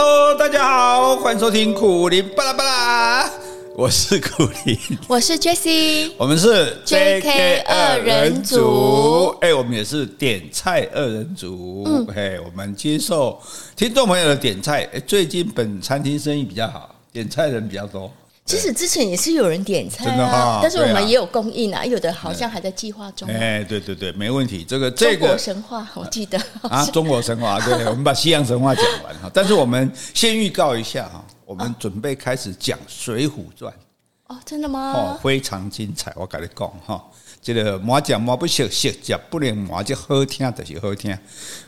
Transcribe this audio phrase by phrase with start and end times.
[0.00, 3.30] Hello，大家好，欢迎收听苦林巴拉巴拉，
[3.74, 4.78] 我是苦林，
[5.08, 13.42] 我是 Jessie，我们是 JK 二人组，哎，我们也是点菜二人组，嗯，嘿，我们接受
[13.74, 18.08] 听众朋友的点菜，哎，最近本餐厅生意比较好，点菜人比较多。
[18.48, 23.28] 其实之前也是有人点菜啊，但是我们也有供应啊，有的好像还在计划中。
[23.28, 24.64] 哎，对对对，没问题。
[24.66, 29.30] 这个这个中国神话，我记得啊，中国神话， 对，我们把西洋神话讲完哈。
[29.34, 33.70] 但是我们先预告一下哈，我们准备开始讲《水浒传》。
[34.28, 34.92] 哦，真的吗？
[34.94, 37.04] 哦，非常精彩，我跟你讲哈。
[37.48, 41.10] 这个麻食麻不熟熟，食不能麻就好听，就是好听。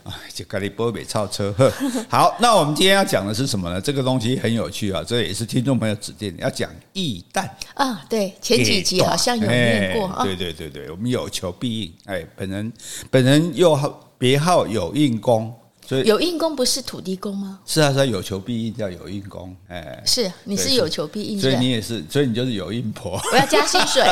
[0.05, 1.55] 哎，就跟你波美超车。
[2.07, 3.81] 好，那我们今天要讲的是什么呢？
[3.81, 8.05] 这个东西很有趣啊，这也是听众朋友指定要讲易诞啊。
[8.11, 10.23] 对，前几集好像有念过。
[10.23, 11.95] 对对对对，我们有求必应。
[12.05, 12.71] 哎，本人
[13.11, 15.51] 本人又好别号有应公。
[15.91, 17.59] 所以有应公不是土地公吗？
[17.67, 19.53] 是啊，是有求必应叫有应公。
[19.67, 23.21] 哎，是你是有求必应，所以你也是，所以你就是有应婆。
[23.33, 24.05] 我要加薪水，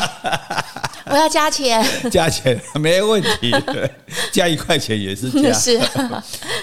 [1.06, 3.54] 我要加钱，加钱没问题，
[4.32, 5.52] 加一块钱也是加。
[5.52, 5.78] 是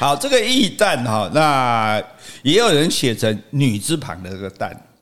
[0.02, 2.04] 好，这个义诞哈，那
[2.44, 4.50] 也有人写成女字旁的这个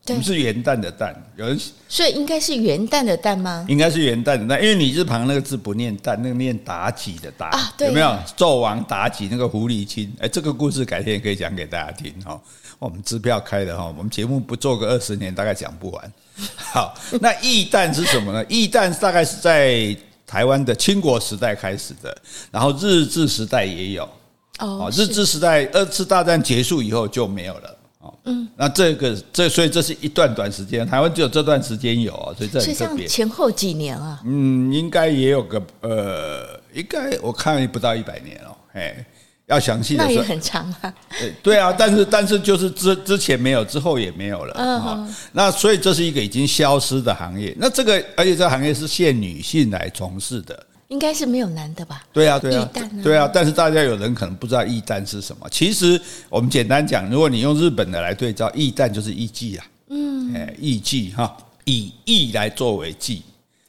[0.05, 0.17] 诞。
[0.17, 3.65] 不是元旦的旦，有人所以应该是元旦的旦吗？
[3.69, 8.07] 应该是元旦的旦，因为你字旁那个字不念旦，那个念妲己的妲，啊、对有没有？
[8.35, 12.39] 纣王妲己那个狐狸精，哎，这个故事改天可以讲给大家听哈。
[12.79, 16.13] 我们支票开的哈，我们节目不做个二十年，大概讲不完。
[16.57, 18.43] 好，那义诞是什么呢？
[18.49, 19.95] 义诞大概是在
[20.27, 22.17] 台湾的清国时代开始的，
[22.51, 24.09] 然后日治时代也有。
[24.59, 27.77] 哦，日治时代二次大战结束以后就没有了。
[28.25, 33.05] 嗯，那这个这所以这是一段短时间，台湾只有这段时间有啊，所以这很特别。
[33.05, 34.21] 前后几年啊？
[34.25, 39.05] 嗯，应该也有个呃，应该我看不到一百年哦，哎，
[39.47, 40.93] 要详细的那也很长啊。
[41.19, 45.07] 对对啊，但是但是就是之之前没有，之后也没有了啊。
[45.33, 47.53] 那所以这是一个已经消失的行业。
[47.59, 50.65] 那这个而且这个行业是限女性来从事的。
[50.93, 52.03] 应该是没有男的吧？
[52.13, 52.69] 对啊，对啊，
[53.03, 53.29] 对啊。
[53.33, 55.47] 但是大家有人可能不知道易蛋是什么。
[55.49, 55.99] 其实
[56.29, 63.21] 我们简单讲，如果你用日本的来对照，易蛋就是艺妓啊，嗯，哎，艺妓哈，以艺来作为妓。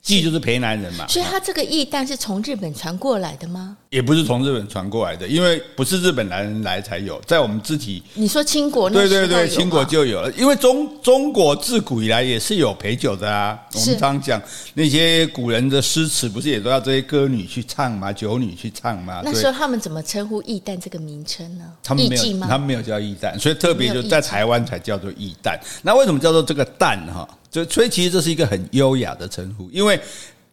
[0.04, 3.74] 祭就是陪男人嘛，所以他这个义诞是从日本传过来的吗？
[3.88, 8.02] 也不是从日本传过来的，因为不是日本男人来才有，在我们自己。
[8.12, 8.90] 你说清国？
[8.90, 13.58] 对对对，清国就有了，因为中中国自古以来也是有陪酒的啊。
[13.72, 14.38] 我们常讲
[14.74, 18.12] 那些古人的诗词，不是也都要这些歌女去唱吗？
[18.12, 19.22] 酒女去唱吗？
[19.24, 21.64] 那时候他们怎么称呼义诞这个名称呢？
[21.82, 25.58] 他们没有，他们没有叫义诞，所以特别就在台湾才叫做义诞。
[25.80, 27.26] 那为什么叫做这个诞哈？
[27.54, 30.00] 就所以其实这是一个很优雅的称呼，因为。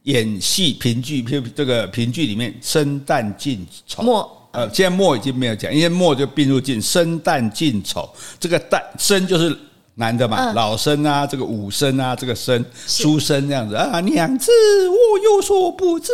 [0.05, 1.23] 演戏评剧，
[1.55, 9.55] 这个评剧里面生旦净丑末，呃，现在末已经没有讲，因为末就并入进生旦净丑，这个旦生就是
[9.93, 14.49] 男的嘛，老生啊，这个武生啊，这个生书生这样子啊，娘子
[14.89, 16.11] 我有所不知。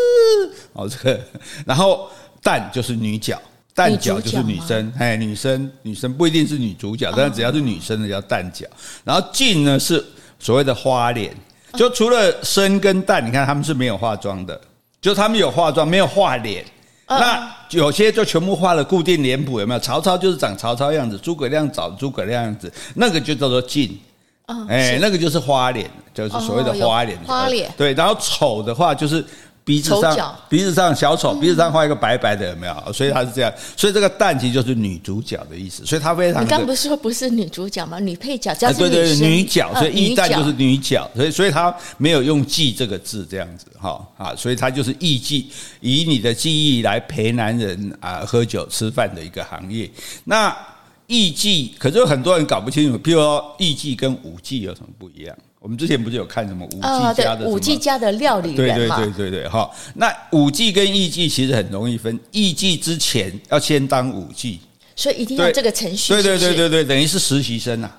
[0.74, 1.18] 哦，这个，
[1.66, 2.09] 然后
[2.44, 3.42] 旦就是女角，
[3.74, 8.68] 旦角就是女生，哎，女生女生不一定是女主角，但是只要是女生的叫旦角，
[9.06, 10.06] 然后净呢是
[10.40, 11.34] 所谓的花脸。
[11.74, 14.59] 就除了生跟旦，你看他们是没有化妆的，
[15.02, 16.66] 就他们有化妆，没有画脸。
[17.08, 19.80] 那有些就全部画了固定脸谱，有没有？
[19.80, 23.98] 曹操就是长曹操样子，诸葛亮长诸葛亮样子，那个就叫做净。
[24.68, 27.18] 哎，那个就是花脸，就是所谓的花脸。
[27.25, 27.72] 花脸。
[27.78, 29.24] 对，然后丑的话就是。
[29.67, 32.94] 鼻子上，鼻子上小丑，鼻子上画一个白白的，有没有？
[32.94, 36.41] 所以他是这样，所以这个蛋其实就是女主角的意思，所以他非常。
[36.41, 38.00] 你刚不是说不是女主角吗？
[38.00, 45.44] 女配角，对对对，女角，所以一旦就是女角，所以所以他没有用记这个字这样子哈啊，所以他就是艺妓，
[45.81, 49.91] 以你的记忆来陪男人啊喝酒吃饭的一个行业。
[50.23, 50.56] 那
[51.07, 55.35] 艺妓，可是有很多人搞不清楚，譬如说艺妓跟舞妓有什么不一样？
[55.59, 58.95] 我们之前不是有看什么五 G 家的五 G 家的料理人嘛？
[58.97, 59.69] 对对对对对哈。
[59.95, 64.59] 那五 G 跟艺 G 其实很容易分，艺 G 之前要先当五 G，，
[64.95, 66.13] 所以一定要这个程序。
[66.13, 67.89] 对对对对对，等于是实习生呐，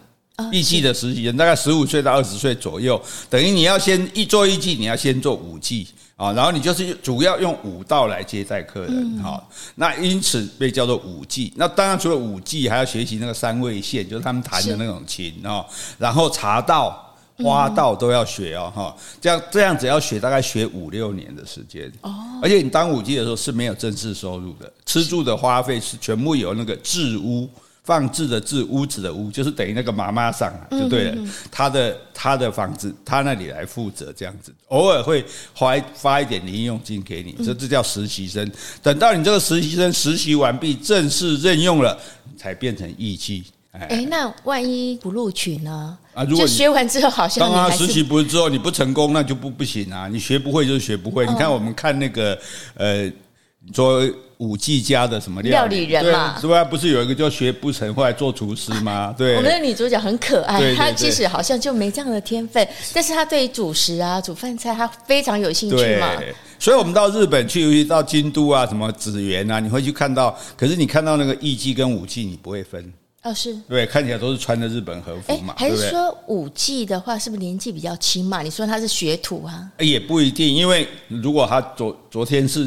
[0.52, 9.44] 艺伎的实习生，大概十五岁到二十岁左右，等于你要先一做艺 G，，你要先做五 G 啊，然后你就是主要用五道来接待客人哈。
[9.74, 11.52] 那因此被叫做武伎。
[11.56, 15.66] 那当然除了武伎，还要学习那个三味线，就是他们弹的那种琴啊，
[15.98, 17.04] 然后茶道。
[17.44, 27.48] 花道都要学哦，哈，这样这样子要学大概学五六年的时间哦，而且你当武伎的时候是没有正式收入的，吃住的花费是全部由那个置屋
[27.84, 31.16] 放置的置屋子的屋，就是等于那个妈妈桑就对了，
[31.50, 35.24] 他的他的房子他那里来负责这样子，偶尔会
[35.54, 38.50] 发发一点零用金给你，这这叫实习生。
[38.82, 41.98] 等到你这个实习生实习完毕，正式任用了，
[42.36, 43.44] 才变成艺妓。
[43.72, 45.96] 哎，哎，那万一不录取呢？
[46.18, 50.08] 啊，如果就学完之后好像当他实习不是之后你不成功，那就不不行啊！
[50.08, 51.24] 你学不会就是学不会。
[51.24, 52.36] 哦、你看我们看那个
[52.74, 53.08] 呃，
[53.72, 54.02] 说
[54.38, 56.64] 五 G 家的什么料理，人嘛，是吧？
[56.64, 59.14] 不是有一个叫学不成，后来做厨师吗？
[59.16, 66.10] 对，我们的女主角很可爱，她其实好像就没这样的天分，但是她对于主食啊、煮饭菜，她非常有兴趣嘛。
[66.58, 70.36] 所以，我们到日本去，尤其到京都啊，什么紫园啊，你会去看到。
[70.56, 72.92] 可是，你看到那个艺妓跟舞妓，你不会分。
[73.24, 75.52] 哦，是对，看起来都是穿的日本和服嘛。
[75.56, 78.42] 还是说舞妓的话，是不是年纪比较轻嘛？
[78.42, 79.70] 你说他是学徒啊？
[79.80, 82.62] 也不一定，因为如果他昨昨天是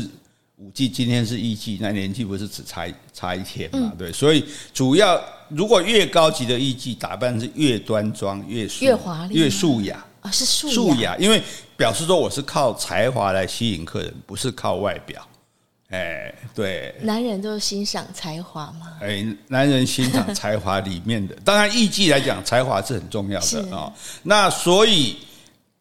[0.58, 3.80] 舞妓，今天是艺妓，那年纪不是只差差一天嘛？
[3.94, 4.44] 嗯、对，所以
[4.74, 11.42] 主要如果越高级的艺妓，打扮是越端庄、越越华丽、越素雅啊，是素素雅，因为
[11.78, 15.26] 表示说我是靠才华来吸引客人，不是靠外表。
[15.92, 18.98] 哎，对，男人都欣赏才华嘛？
[19.02, 23.94] 哎，男人欣赏才华里面的， 当然艺伎来讲，才华是很重要的啊、哦。
[24.24, 25.18] 那所以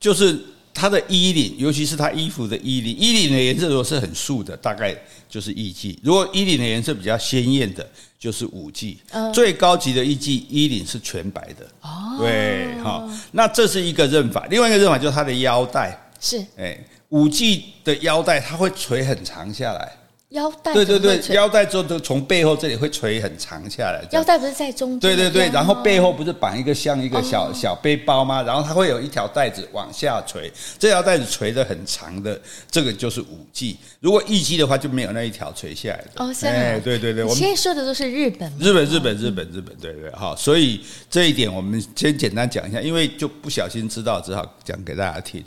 [0.01, 0.37] 就是
[0.75, 4.93] 他的衣领，尤其是他衣服的衣领，衣领的颜色如果是很素的，大概
[5.29, 8.99] 就是艺伎；如果衣领的颜色比较鲜艳的，就是舞伎。
[9.13, 11.65] 嗯、最高级的艺伎衣领是全白的。
[11.83, 14.45] 哦，对，好、哦，那这是一个认法。
[14.51, 16.77] 另外一个认法就是他的腰带是，哎，
[17.11, 19.93] 舞妓的腰带它会垂很长下来。
[20.31, 24.01] 腰带对对对，腰带之后都从背后这里会垂很长下来。
[24.13, 25.01] 腰带不是在中间？
[25.01, 28.41] 对对对，然后背后不是绑一个像一个小、哦、小背包吗？
[28.43, 30.49] 然后它会有一条带子往下垂，
[30.79, 32.41] 这条带子垂的很长的，
[32.71, 33.77] 这个就是五 G。
[33.99, 36.25] 如果一 G 的话，就没有那一条垂下来的。
[36.25, 40.81] 哦，是啊，对对对，我们现在说的都是日本，日本日本日本日本，对对好，所以
[41.11, 45.45] 这一点我们先简单讲一下，因为就不小心知道，只好讲给大家听。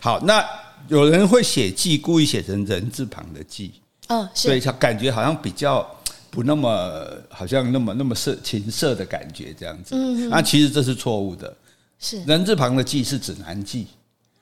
[0.00, 0.44] 好， 那
[0.88, 3.70] 有人会写记，故意写成人字旁的妓。
[4.08, 5.88] 嗯，所以他感觉好像比较
[6.30, 9.94] 不那么，好像那么那么色情色的感觉这样子。
[9.96, 11.54] 嗯，那其实这是错误的。
[11.98, 13.84] 是人字旁的妓是指男妓。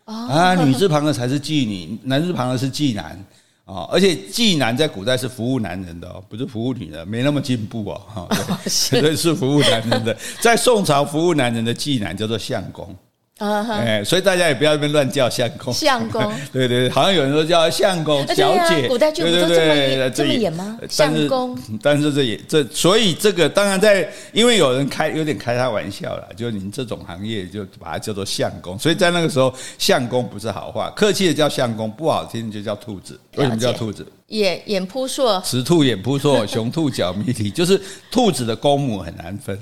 [0.05, 3.25] 啊，女字旁的才是妓女，男字旁的是妓男。
[3.65, 8.29] 啊，而且妓男在古代是服务男人的哦，不是服务女人，没那么进步哦。
[8.29, 8.29] 哈，
[8.69, 10.15] 是服务男人的。
[10.43, 12.95] 在宋朝服务男人的妓男叫做相公。
[13.39, 13.75] 啊哈！
[13.79, 15.75] 哎，所以大家也不要那边乱叫相公。
[15.75, 18.87] 相公， 对对，好像有人说叫相公小姐。
[18.87, 20.79] 古代剧不都这么这么演吗？
[20.89, 33.19] 相公，但是这也这，所以这个当然在，因为有人开有点开他玩笑了，就您这种行业就把它叫做相公，所以在那个时候相公不是好话，客气的叫相公，不好听就叫兔子。
[33.35, 34.07] 为什么叫兔子？
[34.29, 37.81] 眼眼扑朔，雌兔眼扑朔，雄兔脚迷离，就是
[38.13, 39.59] 兔子的公母很难分。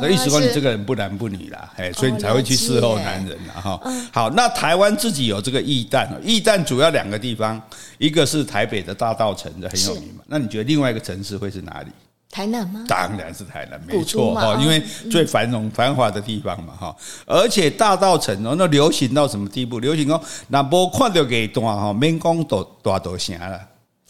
[0.00, 3.80] 那意思说你这个人不男不女啦，哎，所以你才会去伺候男人啦哈。
[4.12, 7.60] 好，那台湾自己有这个艺旦，艺旦主要两个地方，
[7.98, 10.22] 一个是台北的大稻城的很有名嘛。
[10.26, 11.88] 那你觉得另外一个城市会是哪里？
[12.30, 12.84] 台南吗？
[12.86, 16.94] 当然是台南，没错哈，因为最繁荣繁华的地方嘛哈。
[17.24, 19.78] 而且大稻城哦，那流行到什么地步？
[19.78, 23.60] 流行哦，那无看到给段哈，免讲大大稻埕了。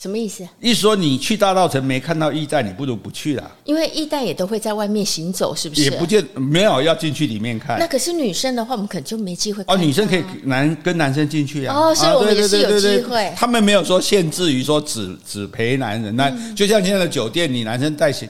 [0.01, 0.47] 什么意思？
[0.61, 3.51] 意思说你去大稻城没看到驿站，你不如不去了。
[3.65, 5.83] 因为驿站也都会在外面行走，是不是？
[5.83, 7.77] 也不见没有要进去里面看。
[7.81, 9.75] 那可是女生的话，我们可能就没机会看。
[9.75, 11.75] 哦，女生可以男跟男生进去啊。
[11.77, 13.33] 哦，所以我们也是有机会。
[13.35, 18.29] 他们没有说限制于说只只陪男人，那就像现在的酒店，你男生带鞋。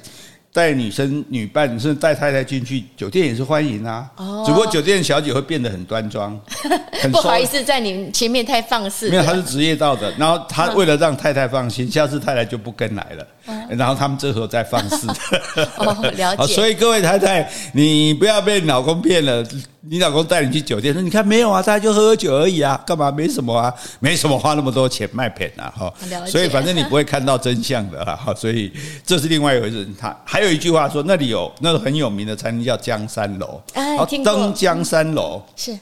[0.53, 4.11] 带女生女伴，甚至带太太进去酒店也是欢迎啊。
[4.17, 6.39] 哦，只不过酒店小姐会变得很端庄，
[7.01, 9.11] 很不好意思在你前面太放肆。
[9.11, 10.13] 没有，她是职业道德。
[10.19, 13.27] 然后她为了让太太放心，下次太太就不跟来了。
[13.69, 15.07] 然后他们这时候再放肆。
[15.79, 16.55] 哦，了解。
[16.55, 19.45] 所以各位太太，你不要被你老公骗了。
[19.91, 23.11] 你老公带你去酒店说：“你看没有啊，大家就喝喝酒而已啊，干嘛？
[23.11, 25.91] 没什么啊，没什么，花那么多钱卖骗啊，哈。
[26.27, 28.35] 所以反正你不会看到真相的哈。
[28.35, 28.71] 所以
[29.07, 29.89] 这是另外一回事。
[29.99, 33.63] 他还有一句话说，那里有那个很有名的餐厅叫江山楼。
[33.73, 35.79] 哎，登江山楼是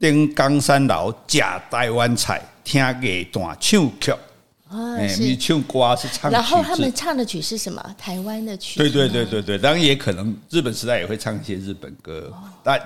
[0.00, 4.12] 登江山楼，假台湾菜，听个段唱曲。
[4.72, 6.30] 哎，你唱歌是唱。
[6.30, 7.94] 然后他们唱的曲是什么？
[7.98, 8.78] 台湾的曲。
[8.78, 12.80] 对对对对对，当然也可能日本时代也会唱一些日本歌，但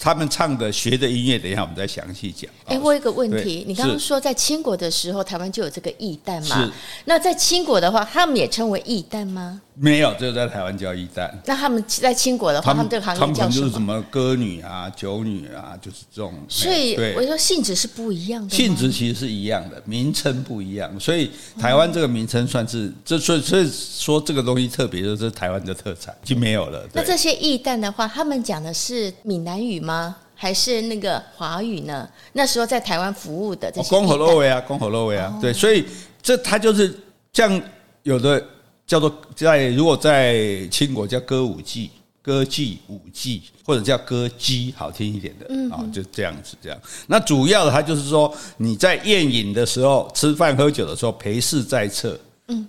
[0.00, 2.50] 他们唱的学的音乐，等一下我们再详细讲。
[2.64, 6.56] 哎，我有一个问题，你刚刚说在清国的时候，台湾就有这个艺旦嘛？
[6.56, 6.72] 是。
[7.04, 9.60] 那在清国的话，他们也称为艺旦吗？
[9.74, 11.30] 没有，只有在台湾叫艺旦。
[11.46, 13.50] 那他们在清国的话，他们这个行业叫什么？
[13.50, 16.32] 就是什么歌女啊、酒女啊，就是这种。
[16.48, 18.54] 所以我说性质是不一样的。
[18.54, 20.98] 性质其实是一样的，名称不一样。
[20.98, 26.86] 所以台湾这个名称算是，这所以所以说这个东西特别，就是台湾的特产就没有了。
[26.92, 29.89] 那这些艺旦的话，他们讲的是闽南语吗？
[30.34, 32.08] 还是那个华语呢？
[32.32, 35.84] 那时候在台湾服务的这些，公和肉味啊，公和肉味啊，对，所以
[36.22, 36.98] 这他就是
[37.32, 37.60] 像
[38.02, 38.42] 有的
[38.86, 41.90] 叫做在如果在清国叫歌舞伎。
[42.22, 46.78] 歌妓、舞伎，或者叫歌姬，好听一点的啊、嗯，就这样子，这样。
[47.06, 52.16] 那主要的，它就是说，你在宴饮的时候，吃饭喝酒的时候，陪侍在侧。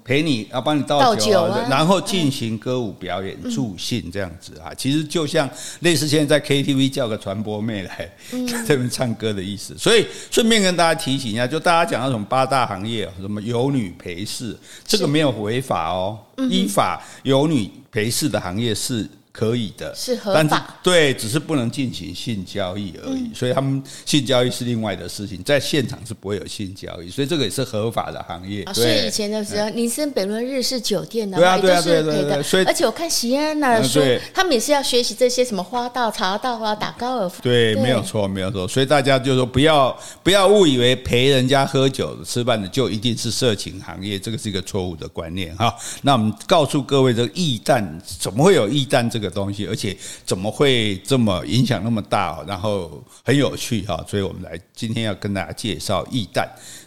[0.04, 8.10] 陪你啊帮你倒酒，酒啊，然后进行歌舞表演、助兴这样子啊，其实就像类似现在在 KTV 叫个传播妹来
[8.66, 9.78] 这边唱歌的意思。
[9.78, 16.20] 所以顺便跟大家提醒一下，就大家讲那种八大行业，什么有女陪侍，这个没有违法哦，
[16.50, 19.08] 依法有女陪侍的行业是。
[19.32, 23.30] 可以的，是合法，但是对，只是不能进行性交易而已。
[23.30, 28.64] 嗯、所以他们性交易是另外的事情，在现场是不会有性交易，所以这个也是合法的行业。
[28.64, 32.44] 啊、所以以前的时候，林森北仑日式酒店的，对啊，对啊，对对对。
[32.44, 34.02] 所以，而且我看席安娜的书，
[34.34, 37.42] 他们也是要学习这些什么花道、茶道啊，打高尔夫。
[37.42, 38.68] 对，没有错，没有错。
[38.68, 45.74] 所以大家就说不要不要误以为陪人家喝酒吃饭的就一定是色情行业，这个是一个错误的观念哈。
[46.02, 49.66] 那我们告诉各位，这个驿站怎么会有驿站这个东西？
[49.68, 52.44] 而且怎么会这么影响那么大？
[52.46, 56.46] 然后很有趣哈，所以我们来今天要跟大家介绍义旦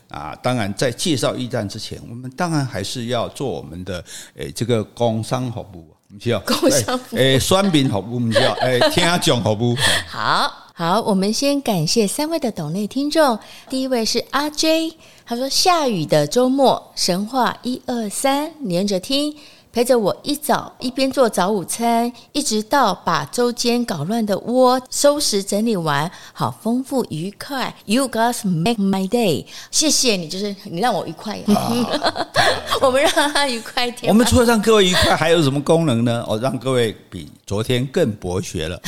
[0.09, 0.37] 啊。
[0.43, 4.05] 当然，在介绍驿站之前，我们当然还是要做我们的
[4.37, 9.77] 诶这个工商服务，我们需要工商服务诶，选民服务，我们需要诶听下讲服务。
[10.09, 13.39] 好好，我们先感谢三位的斗内听众。
[13.71, 19.37] 第一位是阿 J，他说下雨的周末，神话一二三连着听。
[19.75, 27.75] 陪着我一早一边做早午餐，一直到把周间搞乱的窝收拾整理完，好丰富愉快。
[27.85, 31.41] You guys make my day，谢谢你，就是你让我愉快。
[31.47, 32.23] 哦、
[32.83, 34.09] 我们让他愉快一点。
[34.09, 36.25] 我们除了让各位愉快，还有什么功能呢？
[36.29, 38.81] 哦，让各位比昨天更博学了。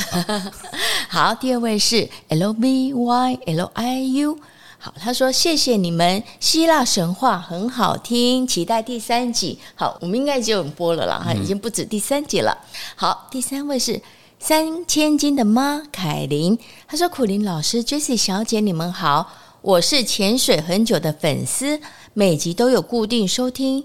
[1.11, 4.39] 好，第二位是 L V Y L I U。
[4.87, 9.59] 好，他说谢谢你们，希腊神话很好听，期待第三集。
[9.75, 12.57] 好，我们应该已经有播了啦，哈，已经不止第三集了。
[12.95, 14.01] 好，第三位是
[14.39, 19.29] 三千金的妈凯琳，他说苦林老师、Jessie 小姐，你们好，
[19.61, 21.81] 我是潜水很久的粉丝，
[22.13, 23.83] 每集都有固定收听，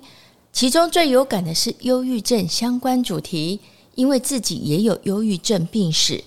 [0.52, 3.58] 其中最有感的是忧郁症相关主题，
[3.96, 6.22] 因为自己也有忧郁症病史，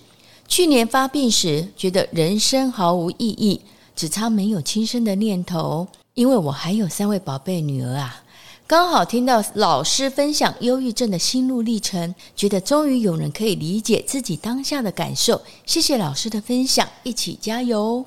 [0.50, 3.62] 去年发病时觉得人生毫无意义。
[3.96, 8.24] 只差没有轻生的念头，因为我还有三位宝贝女儿啊！
[8.68, 15.42] 刚好听到老师分享忧郁症的心路历程，觉得终于有人可以理解自己当下的感受。
[15.66, 18.04] 谢谢老师的分享，一起加油！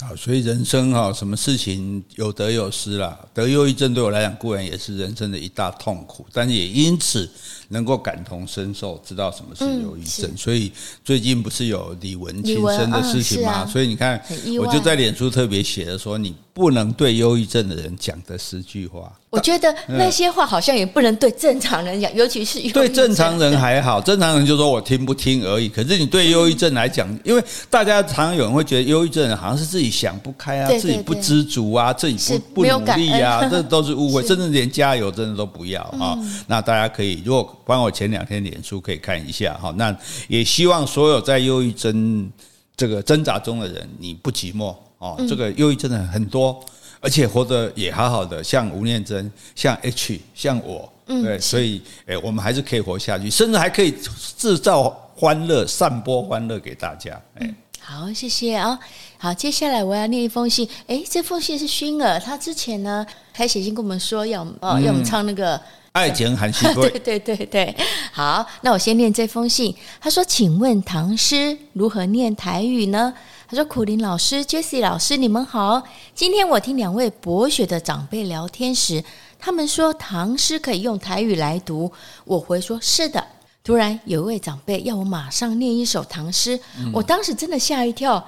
[0.00, 3.18] 好，所以人生哈，什么事情有得有失啦。
[3.34, 7.30] 得忧郁症对我来讲固然也是人生的一大痛苦，但也因此
[7.68, 10.34] 能够感同身受，知道什么是忧郁症。
[10.36, 10.72] 所以
[11.04, 13.66] 最近不是有李玟轻生的事情吗？
[13.66, 14.22] 所以你看，
[14.58, 16.34] 我就在脸书特别写的说你。
[16.52, 25.68] 不能对忧郁症的人讲的十句话，我觉得那些话好像也不能对正常人讲， 尤其是对正常人还好，正常人就说我听不听而已。
[25.68, 36.18] 可是你对忧郁症来讲，因为大家常常有人会觉得忧郁症好像是自己想不开啊，自己不知足啊，自己不不努力啊，这都是误会， 甚至连加油真的都不要啊。
[36.46, 39.96] 那大家可以如果帮我前两天脸书可以看一下哈，那
[40.28, 42.30] 也希望所有在忧郁症
[42.76, 44.74] 这个挣扎中的人，你不寂寞。
[45.00, 46.62] 哦，这个忧郁症的很多，
[47.00, 53.94] 而且活得也好好的，像吴念真，像 H，像我，对，所以诶，我们还是可以活下去，甚至还可以
[54.36, 57.18] 制造欢乐，散播欢乐给大家。
[57.36, 58.78] 哎，好，谢谢啊。
[59.16, 60.68] 好，接下来我要念一封信。
[60.86, 65.56] 哎，这封信是薰儿，他之前呢还写信跟我们说要哦要我们唱那个
[65.92, 66.66] 《爱情含蓄》。
[66.78, 67.74] 对对对对，
[68.12, 69.74] 好，那我先念这封信。
[69.98, 73.12] 他说：“请问唐诗如何念台语呢？”
[73.50, 75.82] 他说：“苦林老师，Jessie 老师，你们好。
[76.14, 79.02] 今天我听两位博学的长辈聊天时，
[79.40, 81.90] 他们说唐诗可以用台语来读。
[82.24, 83.26] 我回说：是的。
[83.64, 86.60] 突然有一位长辈要我马上念一首唐诗，
[86.92, 88.24] 我当时真的吓一跳。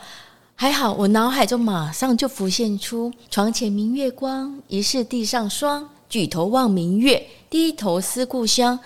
[0.56, 5.88] 还好我脑海中马上就浮现出‘床前明月光，疑是地上霜。
[6.08, 8.76] 举头望明月，低头思故乡’。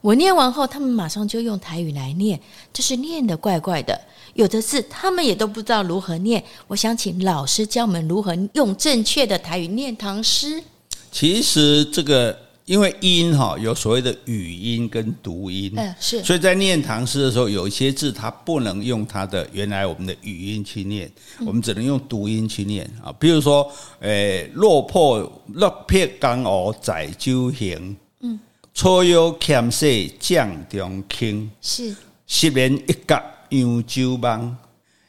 [0.00, 2.40] 我念完后，他们马上就用台语来念，
[2.72, 4.00] 就是念得怪怪的。”
[4.36, 10.62] 有的字他们也都不知道如何念，我想请老师教我们如何用正确的台语念唐诗。
[11.10, 21.10] 其实这个因为音哈有所谓的语音跟读音，嗯，是，所以在念唐诗的时候，有一些字它不能用它的原来我们的语音去念，
[21.46, 23.10] 我们只能用读音去念啊。
[23.18, 25.18] 比如说，诶，落魄
[25.54, 28.38] 落魄江湖载酒行，嗯，
[28.74, 33.35] 楚腰欠势将中轻，是，十年一觉。
[33.50, 34.56] 扬州梦，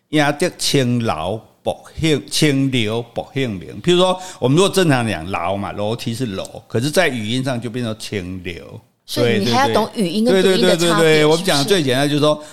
[0.10, 3.82] 赢得青楼薄幸清流薄幸名。
[3.82, 8.79] 譬如说，我们如果正常讲楼嘛，楼梯是楼，可是，在语音上就变成清流。
[9.06, 10.77] 所以你还要懂语音跟读音的差别。
[10.77, 12.44] 对对对对对，我们讲的最简单就是说，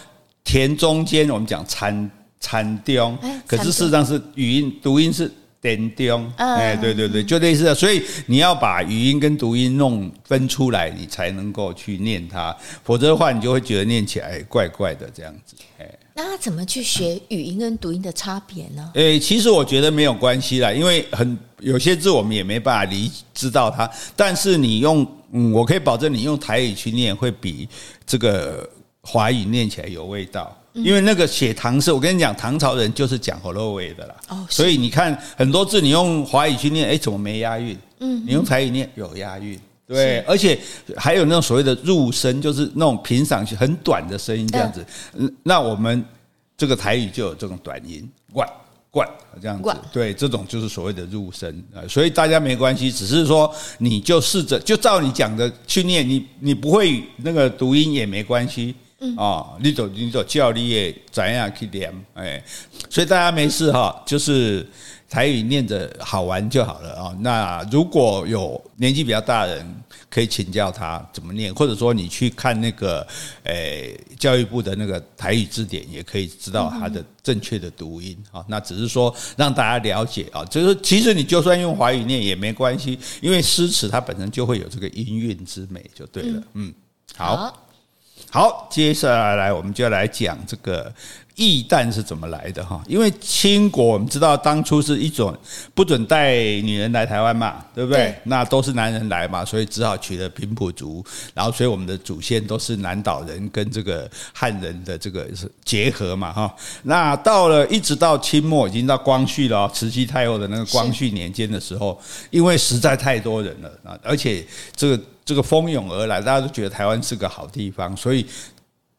[0.45, 2.11] 田中间我们讲餐
[2.41, 5.31] 餐中，可是事实上是语音读音是。
[5.65, 15.57] 点中，哎，对对对，就类似的，所以你要把语音跟读音弄分出来，你才能够去念它，否则的话，你就会觉得念起来怪怪的这样子。
[15.79, 18.93] 哎，那他怎么去学语音跟读音的差别呢？
[18.95, 27.67] 哎，其实我觉得没有关系啦，因为很有些字我们也没办法理知道它，但是你用，嗯，我可以保证你用台语去念会比
[28.05, 28.69] 这个
[29.01, 30.55] 华语念起来有味道。
[30.75, 34.15] 因为那个写唐诗，我跟你讲，唐朝人就是讲喉咙尾的啦。
[34.29, 37.79] 哦，所以你看很多字，你用华语去念，哎，怎么没押韵？
[38.01, 40.59] 嗯，你用台语念有押韵，对，而且
[40.97, 44.85] 还有那种所谓的入声，就是那种平上去很短的声音这样子。
[45.15, 46.05] 嗯，那我们
[46.57, 48.49] 这个台语就有这种短音，冠
[48.91, 49.09] 冠
[49.41, 51.87] 这样子，对，这种就是所谓的入声啊。
[51.89, 58.75] 所以大家没关系，只是说你就试着就照你讲的去念，你你不会那个读音也没关系。
[59.17, 61.93] 哦，你都你都叫你也怎样去念？
[62.15, 62.43] 哎，
[62.89, 64.67] 所以大家没事哈，就是
[65.09, 67.17] 台语念着好玩就好了啊。
[67.21, 73.05] 那如果有年纪比较大的人，可以请教他怎么念，或者说你去看那个
[73.43, 78.45] 诶教育部的那个台语字典，也可以知道它的正确的读音啊。
[78.47, 86.43] 那只是说让大家了解啊，就是其实你就算用华语念也没关系，因为诗词它本身就会有这个音韵之美，就对了。
[86.53, 86.73] 嗯，
[87.17, 87.61] 好。
[88.35, 90.93] 好，接下来我们就来讲这个
[91.35, 92.83] 义旦是怎么来的哈。
[92.87, 95.37] 因为清国我们知道当初是一种
[95.75, 97.99] 不准带女人来台湾嘛，对不对？
[97.99, 101.05] 对，那都是男人来嘛，所以只好娶了平埔族。
[101.33, 105.29] 然后所以我们的祖先都是南岛人跟这个汉人的这个
[105.65, 106.55] 结合嘛哈。
[106.83, 112.01] 那到了一直到清末，已经到光绪了，慈禧太后的那个光绪年间的时候，
[112.31, 114.45] 因为实在太多人了啊，而且
[114.77, 115.01] 这个。
[115.27, 118.27] 这个蜂拥而来，大家都觉得台湾是个好地方，所以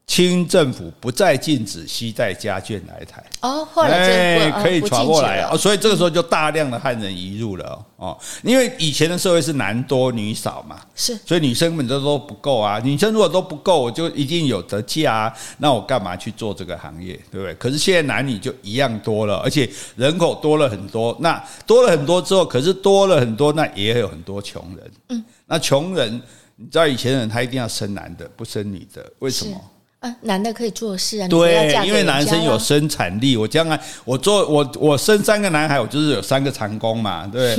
[0.08, 3.24] 清政府不再禁止西带家眷来台。
[3.42, 8.18] 哦，后来哎，可以传过来啊，所以这个时候就大量的汉人移入了哦。
[8.44, 12.80] 因为以前的社会是男多女少嘛，是，所以女生们都都不够啊。
[12.84, 15.34] 女生如果都不够，我就一定有得嫁啊。
[15.58, 17.54] 那我干嘛去做这个行业，对不对？
[17.56, 21.18] 可是现在男女就一样多了，而且人口多了很多。
[21.20, 24.92] 那多了很多之后，可是多了很多，那也有很多穷人。
[25.10, 25.26] 嗯。
[25.48, 26.22] 那穷人，
[26.56, 29.60] 你知道以前人他一定要生男的，不生女的，为什么？
[30.06, 33.36] 啊，男的可以做事啊，对，因为男生有生产力。
[33.36, 37.58] 我将来我做我我生三个男孩，我就是有三个长工嘛，对，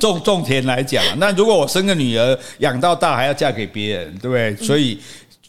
[0.00, 1.04] 种种田来讲。
[1.18, 4.56] 那如果我生个女儿，养到大还要嫁给别人，对不对？
[4.56, 4.98] 所以。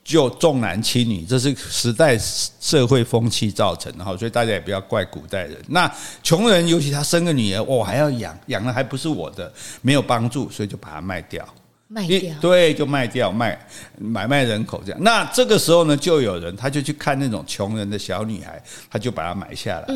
[0.08, 5.58] 就重男轻女，这是时代社会风气造成的哈，所以大家也不要怪古代人。
[5.68, 11.46] 那穷人，尤其他生个女儿，我还要养，养了还不是我的，没有帮助，所以就把它卖掉，
[11.88, 13.58] 卖掉，对，就卖掉，卖
[13.98, 15.02] 买卖人口这样。
[15.02, 19.88] 那这个时候呢，就有人他就去看那种穷人的小女孩，他就把她买下来。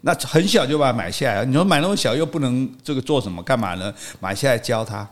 [0.00, 3.94] 那很小就把它买下来，你说买那么小又不能这个做什么干嘛呢？
[4.18, 5.08] 买下来教他，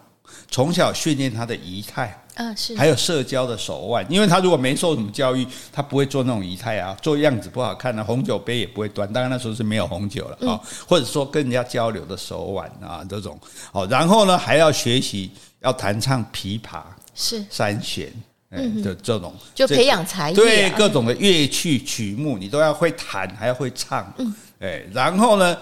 [0.50, 2.20] 从小训练他的仪态。
[2.34, 9.10] 啊，是还有社交的手腕，因为他如果没受什么教育，他不会做那种仪态啊，做样子不好看啊，红酒杯也不会端。
[9.12, 13.38] 当然那时候是没有红酒了啊，或者说跟人家交流的手腕啊这种。
[13.70, 15.30] 哦，然后呢还要学习
[15.64, 16.82] 要弹唱琵琶，
[17.14, 18.12] 是三弦，
[18.50, 25.56] 嗯的这种，就培养才艺，对各种的乐器曲目你都要会弹，还要会唱，嗯，哎，然后呢？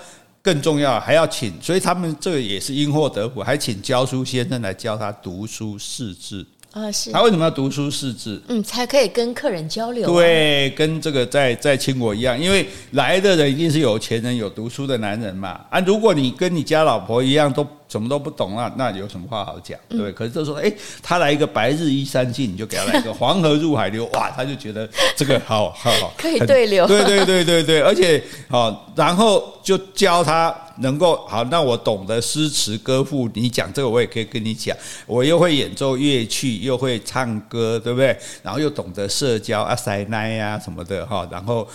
[0.45, 6.45] 更重要还要请，所以他们这个也是因祸得福，还请教书先生来教他读书识字。
[6.73, 8.43] 啊，是他为什么要读书识字？
[8.49, 10.13] 嗯，才可以跟客人交流啊。
[10.13, 15.61] 对，跟这个在在清国一样，因为来的人一定是有钱人、有读书的男人嘛。
[15.71, 19.79] 啊，如果你跟你家老婆一样都什么都不懂啊，那有什么话好讲？
[19.91, 26.87] 对，对，可是就说，哎，他来一个白日依山尽，你就给他来一个 黄河入海流，哇，他就觉得这个好好好，可以 对流。
[26.87, 30.57] 对对对对对，而且好，然后就教他。
[30.79, 34.75] 能够好，那我懂得诗词歌赋，你讲这个我也可以跟你讲。
[35.07, 38.17] 我又会演奏乐器，又会唱歌，对不对？
[38.43, 41.29] 然后又懂得社交啊、塞奶呀什么的哈。
[41.31, 41.69] 然后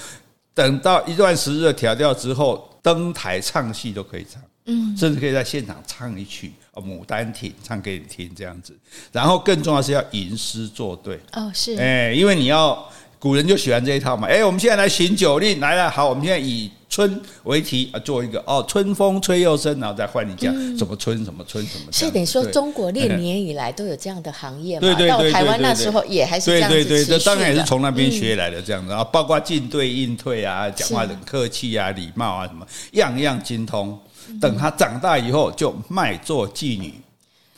[0.55, 8.77] 等到一段时日的调调之后，登台唱戏都可以唱，嗯，甚至可以在现场唱一曲《牡丹亭》，唱给你听这样子。
[9.11, 12.87] 然后更重要是要吟诗作对哦，是哎，因为你要
[13.19, 14.27] 古人就喜欢这一套嘛。
[14.27, 16.71] 哎，我们现在来行酒令来了，好，我们现在以。
[16.89, 22.11] 春为题啊，做一个哦，春风吹又生，然后再换一家什么春什么春什么。
[22.11, 24.81] 等于说，中国历年以来都有这样的行业嘛？
[24.81, 25.09] 对对对。
[25.09, 26.75] 到台湾那时候也还是这样子。
[26.75, 33.99] 对对对，这当然也是从那边学来的这样子，然后包括进退应退啊，讲话很客气啊，礼貌啊什么，样样精通。
[34.39, 36.93] 等她长大以后，就卖做妓女。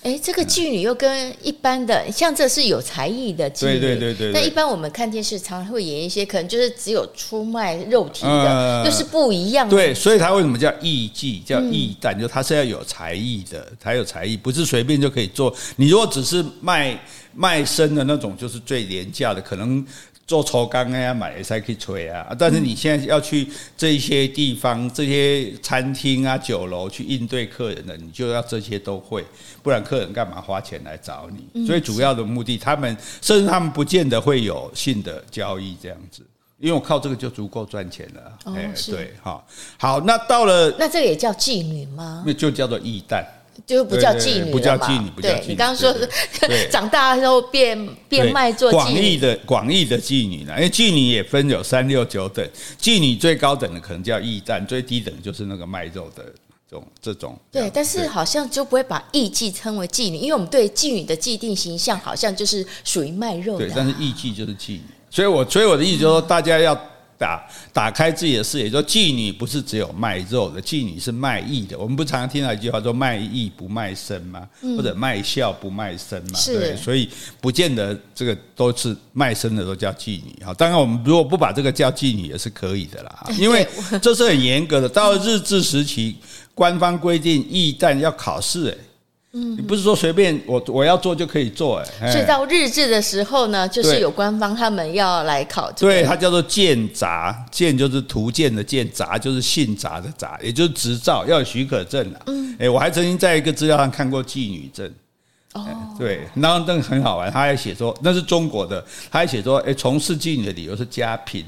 [0.02, 4.32] 哎，这个妓女又跟一般的像这是有才艺的妓女，对对对对。
[4.32, 9.76] 那一般我们看电视常常会演一些，可能就是只有出卖肉体的，又是不一样的。
[9.76, 12.18] 对，所以他为什么叫艺妓，叫艺旦？
[12.18, 15.54] 就他是要有才艺的，才有才艺，不是随便就可以做。
[15.76, 16.98] 你如果只是卖
[17.36, 19.86] 卖身的那种，就是最廉价的，可能。
[20.30, 22.28] 做抽干啊，买也才可以吹啊。
[22.38, 29.26] 但是你现在要去这些地方、这些餐厅啊、酒楼去应对客人的，你就要这些都会，
[29.64, 31.66] 不然客人干嘛花钱来找你？
[31.66, 36.22] 所以主要的目的，他们甚至他们不见得会有性的交易这样子，
[36.60, 38.54] 因为我靠这个就足够赚钱了。
[38.56, 39.44] 哎，对，哈，
[39.80, 42.24] 好，那到了那这个也叫妓女吗？
[42.24, 43.26] 那就叫做艺旦。
[43.66, 45.48] 就不叫妓女，不叫妓女，不叫妓女。
[45.50, 46.10] 你刚刚说是
[46.72, 50.54] 长大之后变变卖做广义的广义的妓女呢？
[50.58, 52.48] 因为妓女也分有三六九等，
[52.80, 56.24] 妓女最高等的可能叫驿站，最低等就是那个卖肉的
[56.70, 57.40] 这种这种。
[57.52, 63.66] 对，但是好像就不会把艺妓称为妓女，因为我们对妓女的既定形象好像就是属于卖肉的。
[63.66, 66.89] 对，但是艺妓就是妓女，所以我所以我的意思就是说，大家要。
[67.20, 71.78] 打打开自己的视野，说妓女不是只有卖肉的，妓女是卖艺的。
[71.78, 74.48] 我们不常常听到一句话说“卖艺不卖身”吗？
[74.78, 76.40] 或者“卖笑不卖身”嘛？
[76.46, 77.10] 对，所以
[77.42, 80.42] 不见得这个都是卖身的都叫妓女。
[80.46, 83.68] 哈，当然我们如果不把这个叫妓女也是可以的啦，因为
[84.02, 84.88] 这是很严格的。
[84.88, 86.16] 到了日治时期，
[86.56, 88.89] 官方规定艺旦要考试，哎。
[89.32, 102.20] 嗯，你不是说随便我我要做就可以做哎，所以到日治的时候呢，就是有官方他们要来考，对，它叫做建杂，建就是图鉴的建，杂就是信杂的杂，也就是执照要有许可证了。
[102.26, 104.92] 嗯，哎，我还曾经在一个资料上看过妓女证，
[105.54, 105.64] 哦，
[106.00, 111.46] 对，然后那个很好玩，他还写说那是中国的，他还写说，哎，从事妓女的理由是家贫，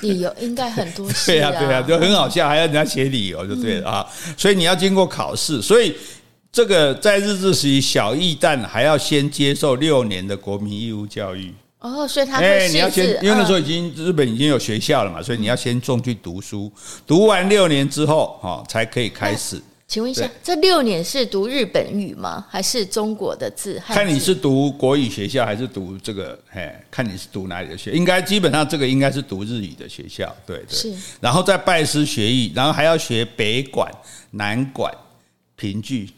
[0.00, 4.06] 理由应该很多， 对呀对呀，就很好笑，还要人家写理由就对了啊，
[4.36, 5.94] 所以你要经过考试，所以。
[6.54, 16.70] 这个在日治时期，小义旦还要先接受六年的国民义务教育哦，所以他哎，你要先，因为那时候已经日本已经有学校了嘛，所以你要先送去读书，
[17.04, 19.60] 读完六年之后，哈，才可以开始。
[19.88, 22.46] 请问一下，这六年是读日本语吗？
[22.48, 23.82] 还是中国的字？
[23.88, 26.38] 看你是读国语学校还是读这个？
[26.52, 27.96] 哎，看你是读哪里的学校？
[27.96, 30.68] 应该基本上这个应该是读日语的学校，对对。
[30.68, 33.90] 是，然后再拜师学艺，然后还要学北管、
[34.30, 34.94] 南管、
[35.56, 36.08] 评剧。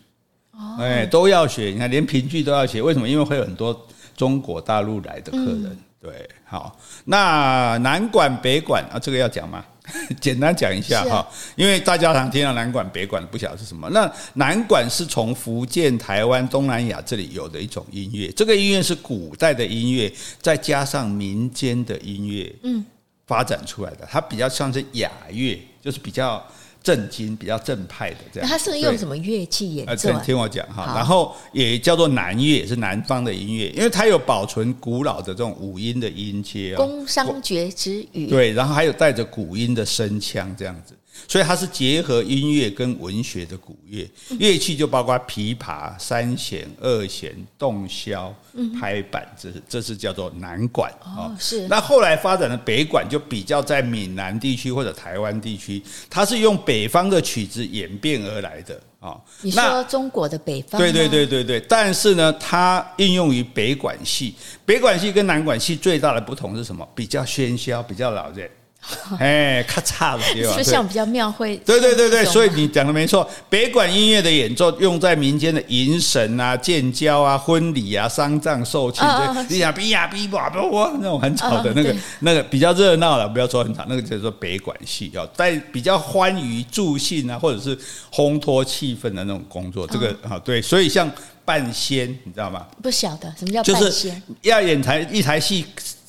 [0.78, 3.08] 哎，都要学，你看连评剧都要学，为什么？
[3.08, 5.64] 因为会有很多中国大陆来的客人。
[5.66, 9.64] 嗯、对，好，那南管北管啊，这个要讲吗？
[10.20, 13.88] 简单讲一下哈，啊、因为大家常听到南管北管，不晓得是什么。
[13.90, 22.84] 那南管是从福建、台湾、东南亚这里有的一种音乐，这个音乐是古代的音乐，再加上民间的音乐，嗯，
[23.26, 26.44] 发展出来的，它比较像是雅乐，就是比较。
[26.86, 30.08] 正经比较正派的这样，他是用什么乐器演奏？
[30.12, 38.28] 听听我讲哈，然后也叫做南乐，也是南方的音乐，因为它有保存古老的这种五音的音阶，宫商角徵羽。
[38.28, 40.94] 对，然后还有带着古音的声腔这样子。
[41.28, 48.32] 所以它是结合音乐跟文学的古乐，乐器就包括琵琶、三弦、二弦、洞箫、
[48.78, 51.34] 拍板，这是这是叫做南管啊。
[51.38, 51.66] 是。
[51.68, 59.20] 那后来发展的北管就比较在闽南地区或者台湾地区，它是用北方的曲子演变而来的啊。
[59.42, 60.80] 你说中国的北方？
[60.80, 61.60] 对对对对对。
[61.68, 64.34] 但是呢，它应用于北管系。
[64.64, 66.86] 北管系跟南管系最大的不同是什么？
[66.94, 68.50] 比较喧嚣，比较老练。
[69.18, 71.56] 哎，咔嚓的地方， 就像比较庙会。
[71.58, 73.28] 对对对对，所以你讲的没错。
[73.48, 79.04] 北管音乐的演奏用在民间的迎神啊、建交啊、婚礼啊、丧葬寿庆，
[79.48, 87.76] 你想哔呀哔哇哇那种很吵的那个那个比较热闹了，不要说很吵，那个叫做北管戏啊，在比较欢愉助兴啊，或者是
[88.12, 89.86] 烘托气氛的那种工作。
[89.86, 91.10] 这个啊，对，所以像
[91.44, 92.66] 半仙，你知道吗？
[92.82, 95.66] 不晓得什么叫半仙，要演台一台戏。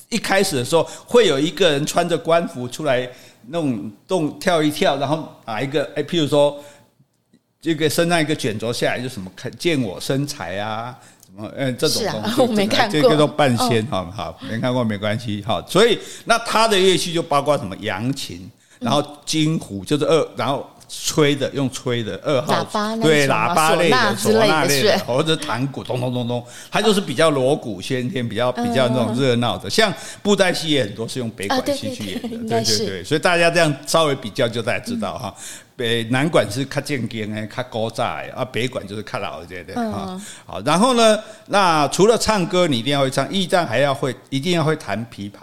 [0.08, 3.08] 一开始的时候，会有一个人穿着官服出来，
[3.48, 6.58] 那种动跳一跳，然后拿一个哎，譬如说
[7.60, 20.68] 这个身上一个卷轴下来，就什么看见我身材啊，什么嗯这种东西，啊、我没看过，这个叫半仙，好、哦、好，没看过没关系，好，所以那他的乐器就包括什么扬琴，然后金胡就是二，然后。
[20.88, 29.68] 吹的，用吹的二号喇叭对喇叭类的唢呐类的，或者弹鼓咚咚咚咚，它就是比较锣鼓喧天，比较比较那种热闹的。
[29.68, 33.04] 像布袋戏也很多是用北管戏去演的，对对对。
[33.04, 35.34] 所以大家这样稍微比较就大家知道哈。
[35.76, 40.20] 北南管是较正经的、较古早的啊，北管就是较老一点的哈。
[40.44, 45.36] 好，然后呢，那除了唱歌，你一定要会唱，驿站还要会，一定要会弹琵琶。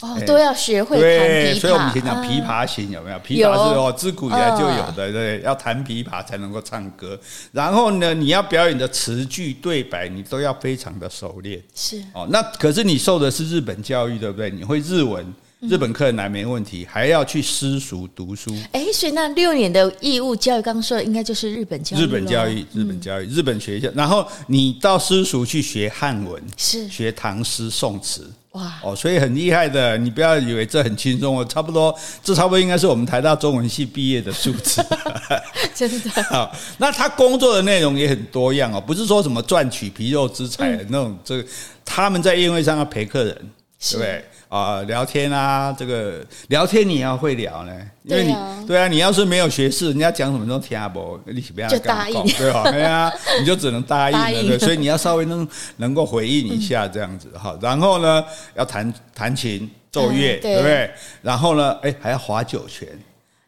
[0.00, 1.60] 哦，都要学会弹琵琶。
[1.60, 3.16] 所以我们以前讲琵琶行有没有？
[3.18, 7.18] 琵琶是哦，自古以来就有的，对，要弹琵琶才能够唱歌。
[7.52, 11.62] 然后呢，你要表演的词句对白，你都要非常的熟练。
[11.74, 14.50] 是哦，那可是你受的是日本教育，对不对？
[14.50, 15.26] 你会日文。
[15.68, 18.50] 日本客人来没问题，还要去私塾读书。
[18.72, 22.00] 哎，所以那六年的义务教育，刚刚说的应该就是日本教育。
[22.00, 23.90] 日本教育，日本教育，日本学校。
[23.94, 28.26] 然后你到私塾去学汉文，是学唐诗宋词。
[28.52, 29.96] 哇哦，所以很厉害的。
[29.96, 34.84] 你不要以为这很轻松哦，差不多，这差不多应该是我们台大中文系毕业的数字。
[35.72, 36.10] 真的。
[36.28, 41.16] 好，那他工作的内容也很多样哦，不是说什么赚取皮肉之财的那种。
[41.24, 41.48] 这个
[41.84, 44.24] 他们在宴会上要陪客人，对不对？
[44.48, 52.64] 啊，聊天啊，这个聊天你要会聊呢，因为你对啊，对啊，你要是没有学识，人家讲什么都听不，你不要就答应，对吧？
[52.68, 57.56] 对啊，你就只能答应了，应对，所以你要稍微能能够回应一下这样子哈。
[57.62, 58.24] 然后呢，
[58.56, 60.90] 要弹弹琴奏乐，对，对不对？
[61.22, 62.88] 然后呢，哎，还要划酒泉，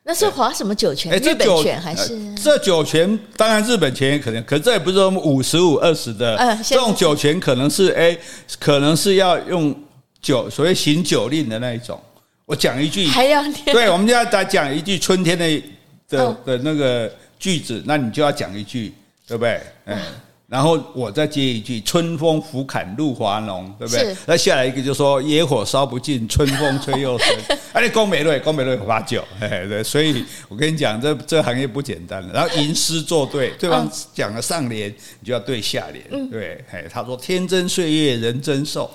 [0.05, 1.13] 那是划什么酒泉？
[1.19, 2.33] 日本泉还是？
[2.37, 8.17] 这酒泉当然日本拳也可能，可是这也不是说五十五二十的，这种酒泉可能是哎，
[8.61, 9.75] 可能是要用。
[10.23, 12.01] 酒，所谓行酒令的那一种，
[12.47, 15.63] 我讲一句，还要对，我们就要再讲一句春天的
[16.09, 18.95] 的的那个句子，那你就要讲一句，
[19.27, 19.61] 对不对？
[19.87, 19.99] 嗯，
[20.47, 24.17] 然后我再接一句，春风拂槛露华浓，对不对？
[24.27, 27.29] 那下来一个就说野火烧不尽，春风吹又生。
[27.73, 32.25] 哎，你讲美瑞，讲美瑞花酒，对，所以我跟你讲，这这行业不简单。
[32.33, 38.89] 然后吟诗作对，对方讲了上联，你就要对下联，对，哎，他说天真岁月人真寿。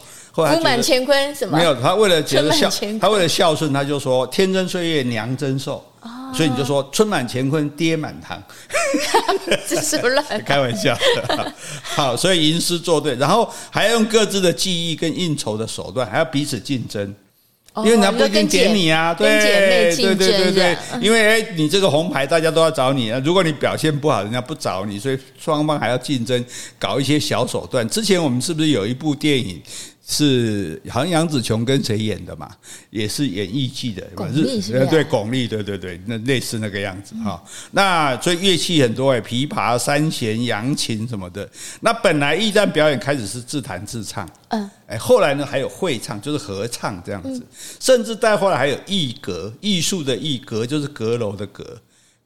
[0.46, 1.58] 福满乾坤什么？
[1.58, 2.70] 没有，他为了觉得孝，
[3.00, 5.84] 他为了孝顺，他就说天真岁月娘真寿。
[6.34, 8.42] 所以你就说春满乾坤爹满堂，
[9.66, 11.54] 这是不乱 开玩笑的。
[11.84, 17.02] 好，所以吟诗作对，然后还要用各自的技艺跟应酬的手段，还要彼此竞争，
[17.78, 26.44] 因为人家不一定点你啊，对对对对对，因为哎，你这个红牌大家都要找你啊，如果你表现不好，人家不找你，所以双方还要竞争，
[26.78, 27.88] 搞一些小手段。
[27.90, 29.62] 之前我们是不是有一部电影？
[30.10, 32.50] 是好像杨紫琼跟谁演的嘛？
[32.90, 34.86] 也是演艺伎的，巩俐是吧是？
[34.88, 37.44] 对，巩俐，对对对，那类似那个样子哈。
[37.72, 41.48] 那所以乐器很多哎，琵琶、三弦、扬琴什么的。
[41.82, 47.46] 那本来驿站表演开始是自弹自唱，嗯，哎，后来呢还有会唱，就是合唱这样子，
[47.78, 51.82] 甚至再后来还有艺阁，艺术的艺阁就是阁楼的阁，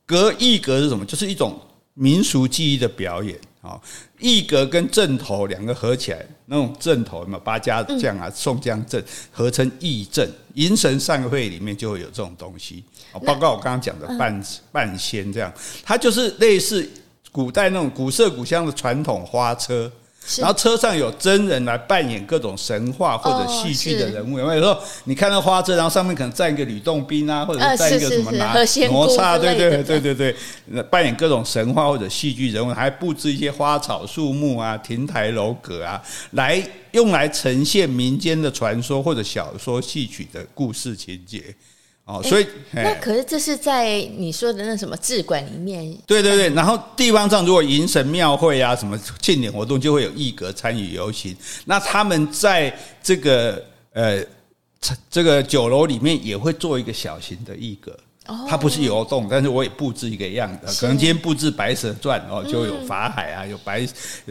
[0.06, 1.04] 阁艺阁是什么？
[1.04, 1.60] 就是一种
[1.96, 3.36] 民俗技艺的表演。
[3.62, 3.80] 好，
[4.20, 10.28] 艺阁跟正头两个合起来，那种正头嘛，八家将啊，宋江阵合称义阵。
[10.56, 12.84] 迎神散会里面就会有这种东西，
[13.24, 16.90] 包括我刚刚讲的半半仙这样，它就是类似
[17.32, 19.92] 古代那种古色古香的传统花车。
[20.38, 24.60] 然后车上有真人来扮演各种神话或者戏剧的人物，有没有？
[24.60, 28.64] 有时候你看到花车，然后上面可能站一个吕洞宾啊，或者是站一个什么哪哪
[29.08, 41.44] 吒，对对对对对，扮演各种神话或者戏剧人物，还布置一些花草树木啊、亭台楼阁啊，来用来呈现民间的传说或者小说戏曲的故事情节。
[42.12, 45.98] 哦，所以那可是这是在你说的那什么志馆里面？
[46.06, 51.36] 对对对，然后地方上如果迎神庙会啊，什么庆典活动，就会有义格参与游行。
[51.66, 54.22] 那他们在这个呃
[55.10, 57.98] 这个酒楼里面也会做一个小型的艺阁。
[58.48, 60.80] 它不是游动，但是我也布置一个样子。
[60.80, 63.86] 可能今天布置《白蛇传》哦，就有法海啊，有白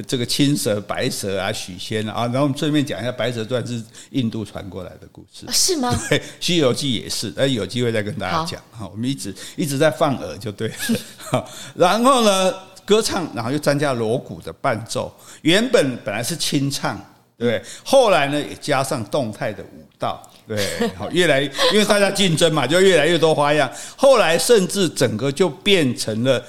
[0.06, 2.22] 这个青蛇、白蛇啊、许仙啊。
[2.26, 5.92] 然后我们顺便讲一下，《白蛇传》是印度传过来的故事，是吗？
[6.08, 7.32] 对，《西游记》也是。
[7.36, 8.88] 那有机会再跟大家讲哈。
[8.90, 11.50] 我们一直一直在放饵就对了。
[11.74, 15.14] 然后呢，歌唱，然后又增加锣鼓的伴奏。
[15.42, 16.98] 原本本来是清唱，
[17.44, 17.62] 对？
[17.84, 20.22] 后来呢，也加上动态的舞蹈。
[20.46, 23.70] 对， 好，越来因为大家竞争嘛，就越来越多花样。
[23.96, 26.44] 后来甚至整个就变成了，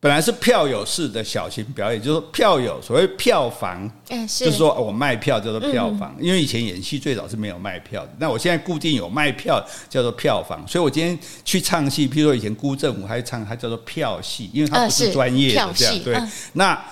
[0.00, 6.16] 本来是票友式的小型表演，就是票友所谓票房，就是说我卖票叫做票房。
[6.18, 10.66] 因为以前演戏最早是没有卖票的，那我现在固定有卖票叫做票房。
[10.66, 15.98] 所以我今天去唱戏，譬如说以前辜正武还唱，他叫做票戏，因为他不是专业的这样。
[16.02, 16.20] 对，
[16.54, 16.84] 那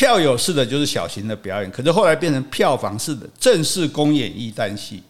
[0.00, 5.02] 票友式的就是小型的表演，可是后来变成票房式的正式公演一单戏。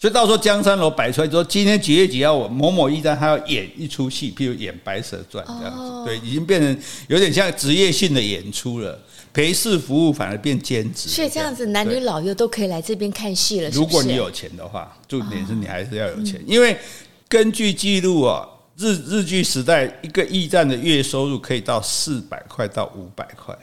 [0.00, 6.74] 所以到时候江山楼摆出来，就说今天几月几号，我某某驿站他要演一出戏，譬如演《白蛇传》这样子，哦、对，已经变成
[7.08, 8.98] 有点像职业性的演出了。
[9.34, 13.68] 陪侍服务反而变兼职，所以这样子男女老幼都可以来这边看戏了。
[13.68, 16.74] 如果你有钱的话，重点是你还是要有钱，因为
[17.28, 18.48] 根据记录啊，
[18.78, 23.54] 日日据时代一个驿站的月收入可以到四百块到五百块。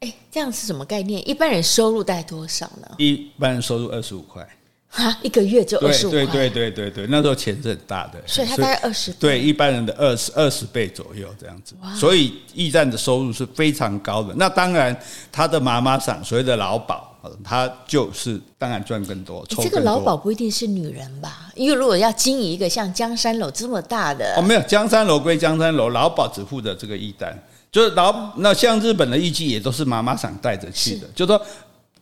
[0.00, 1.26] 哎，这样是什么概念？
[1.28, 2.88] 一般人收入大概多少呢？
[2.98, 4.46] 一般人收入二十五块。
[4.92, 14.32] 啊，一个月就二十五块，对对对对对，那时候钱是很大的，所以他大概二十，对一般人的二十二十倍左右这样子，哇所以驿站的收入是非常高的。
[14.36, 14.98] 那当然，
[15.30, 16.98] 他的妈妈桑所谓的老鴇，
[17.44, 19.44] 他就是当然赚更多。
[19.48, 21.52] 这个老鴇不一定是女人吧？
[21.54, 27.36] 因为如果要经营一个像江山楼这么大的，哦，没有江山楼归江山楼，老鴇只负责这个驿站，
[27.70, 31.40] 就是老那像日本的艺妓也都是妈妈桑带着去的，是就说。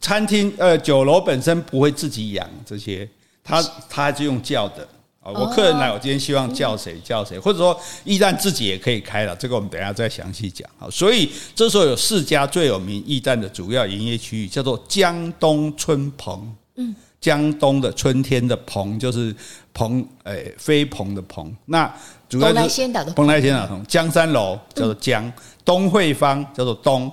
[0.01, 3.09] 餐厅呃，酒楼本身不会自己养这些，
[3.43, 4.87] 他他就用叫的
[5.19, 5.33] 啊。
[5.33, 7.75] 我客人来，我今天希望叫谁叫谁，或者说
[8.05, 10.69] 驿站自己也可以开了，这个我们等一下再详细讲。
[10.77, 16.55] 好，所以这时候有四家最有名驿站的主要营业区域，叫做江东春蓬。
[16.77, 19.35] 嗯，江东的春天的蓬就是
[19.73, 21.51] 蓬，诶，飞蓬的蓬。
[21.65, 21.91] 那
[22.29, 23.81] 主要是蓬莱仙岛的蓬莱仙岛。
[23.89, 25.33] 江山楼叫做江，
[25.65, 27.11] 东惠坊叫做东，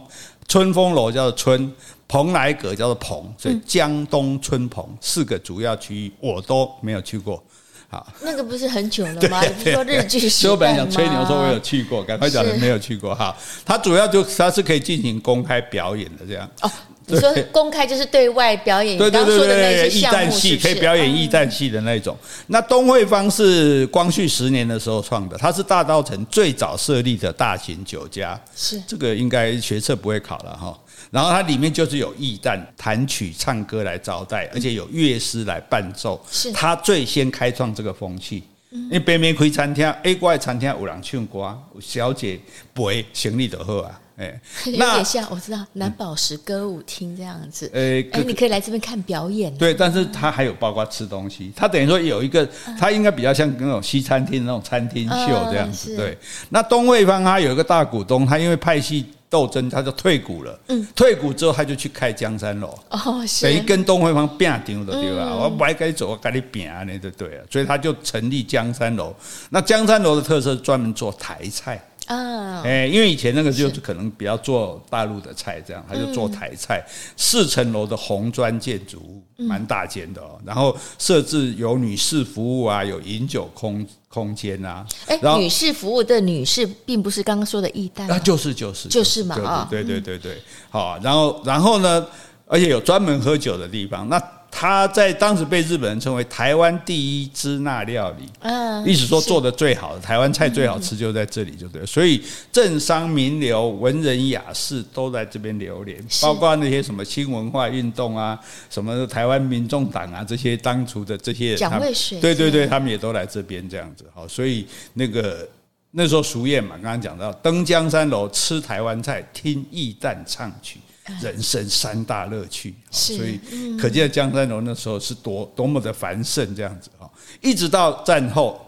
[0.47, 1.73] 春风楼叫做春。
[2.07, 7.41] 蓬莱阁叫做蓬，所以江东春蓬四个主要区域我都没有去过。
[7.87, 9.41] 好，那个不是很久了吗？
[9.41, 13.15] 不是说日剧我本来想吹牛说我有去过，赶快讲人没有去过。
[13.15, 13.33] 哈，
[13.63, 16.45] 它主要就它是可以进行公开表演的这样。
[16.61, 16.69] 哦，
[17.11, 18.97] 你说公开就是对外表演？
[18.97, 22.17] 对对对对，驿站戏可以表演驿站戏的那种。
[22.47, 28.39] 那东惠坊是光绪十年的时候创的，它是大稻城最早设立的大型酒家。
[28.55, 30.77] 是这个应该学测不会考了哈。
[31.09, 36.23] 然后它里面就是有驿站弹曲唱歌来招待，而且有乐师来伴奏。
[36.31, 38.43] 是，他最先开创这个风气。
[38.73, 42.39] 因为别人开餐厅，A 怪餐厅有人唱歌，小姐
[42.73, 43.99] 陪行李就好啊。
[44.21, 44.39] 哎，
[44.71, 47.69] 有点像我知道蓝宝石歌舞厅这样子。
[47.73, 49.53] 哎，你可以来这边看表演。
[49.57, 52.47] 对，但是它还有包括吃东西，它等于说有一个，
[52.79, 55.97] 它应该比较像那种西餐厅那种餐厅秀这样子。
[55.97, 56.17] 对，
[56.49, 59.05] 那东惠坊它有一个大股东，他因为派系。
[59.31, 60.59] 斗争，他就退股了。
[60.67, 62.77] 嗯，退股之后，他就去开江山楼。
[62.89, 63.45] 哦，是。
[63.45, 65.23] 等于跟东惠坊拼场的对吧？
[65.31, 67.45] 嗯、我不该走，我跟你拼啊，那就对了。
[67.49, 69.15] 所以他就成立江山楼。
[69.49, 71.81] 那江山楼的特色专门做台菜。
[72.11, 76.85] 啊，哎，因为以前那个就是可能比较做大陆的菜，这样他就做台菜。
[77.15, 80.37] 四层楼的红砖建筑物，蛮大间的哦。
[80.45, 84.85] 然后设置有女士服务啊，有饮酒空空间啊。
[85.07, 90.41] 哎，女士服务的女士，并不是刚刚说的驿站，啊，就是就是就是嘛，对对对对对。
[90.69, 92.05] 好，然后然后呢，
[92.45, 94.09] 而且有专门喝酒的地方。
[94.09, 94.21] 那
[94.51, 101.83] 他在当时被日本人称为台湾第一支那料理，嗯，意思说做的最好的台湾菜最好吃就在这里，就对。
[101.85, 108.37] 所以政商名流、文人雅士都在这边流连，包括那些什么新文化运动啊，
[108.69, 114.05] 什么台湾民众党啊，这些当初的这些人，蒋渭水，对对对，他们也都来这边这样子。
[114.13, 115.47] 好，所以那个
[115.91, 120.79] 那时候俗谚嘛，刚刚讲到登江山楼吃台湾菜，听驿站唱曲。
[121.19, 123.39] 人生三大乐趣，所以
[123.79, 127.09] 可见江山楼那时候是多多么的繁盛，这样子哈，
[127.41, 128.59] 一直到战后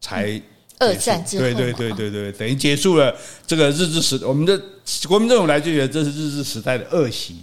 [0.00, 0.40] 才
[0.78, 3.14] 二战之后，对对对对对，等于结束了
[3.46, 4.60] 这个日治时，我们的
[5.08, 7.36] 国民政府来就觉得这是日治时代的恶习，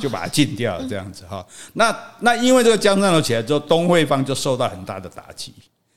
[0.00, 1.44] 就把它禁掉了，这样子哈。
[1.72, 5.52] 那那因为这个江山楼起来之后，东惠方就受到很大的打击。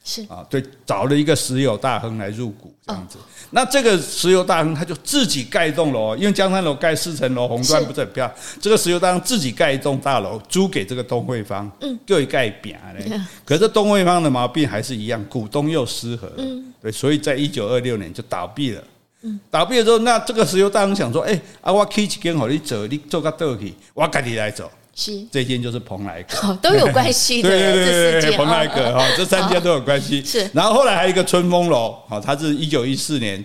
[0.10, 3.17] 是啊，对，找了一个石油大亨来入股这样子。
[3.50, 8.38] 那这个石油大亨他就自己盖一栋楼，因为江山楼盖四层楼，红砖不是很漂亮。
[8.62, 13.22] 这个石油大亨自己盖一栋大楼，租给这个东惠方，嗯，就一盖扁嘞。
[13.43, 18.84] 可是东惠方的毛病还是一样，股东又失和，嗯，对，所以在一九二六年就倒闭了。
[19.24, 24.72] 嗯，倒闭了之后，那这个石油大亨想说，哎，啊，我开一间好你走，你做个倒去，我赶紧来走。
[24.99, 27.47] 是，这间就是蓬莱阁，都有关系的。
[27.49, 30.25] 对对对对，蓬莱阁哈，这三间都有关系。
[30.25, 33.41] 是，然后后来还有一个春风楼，好，它是一九一四年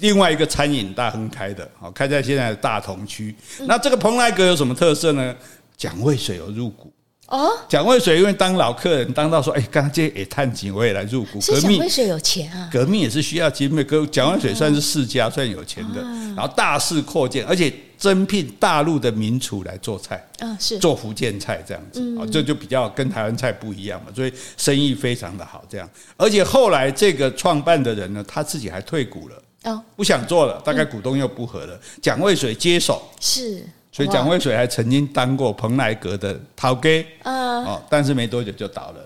[0.00, 3.32] 另外一个餐饮大亨开的，好，开在现在的大同区。
[3.68, 5.32] 那这个蓬莱阁有什么特色呢？
[5.76, 6.92] 蒋渭水有入股。
[7.28, 11.40] 哦，蒋渭水因为当老客人，当到说，哎，刚刚这也探景，我也来入股。
[11.40, 13.82] 革命，蒋渭水有钱啊，革命也是需要经费。
[13.82, 16.00] 革蒋渭水算是世家，算有钱的。
[16.36, 25.64] 然后大肆扩建，而且增聘大陆的名厨来做菜，啊，是做福建菜这样子啊，这就比较跟台湾菜不一样嘛，所以生意非常的好。
[25.68, 33.66] 这样，而且后来这个创办的人呢，他自己还退股了，哦，不想做了，大概股东又不合了，蒋渭水接手是。
[33.96, 39.00] 所以蒋渭水还曾经当过蓬莱阁的头家，哦，但是没多久就倒了。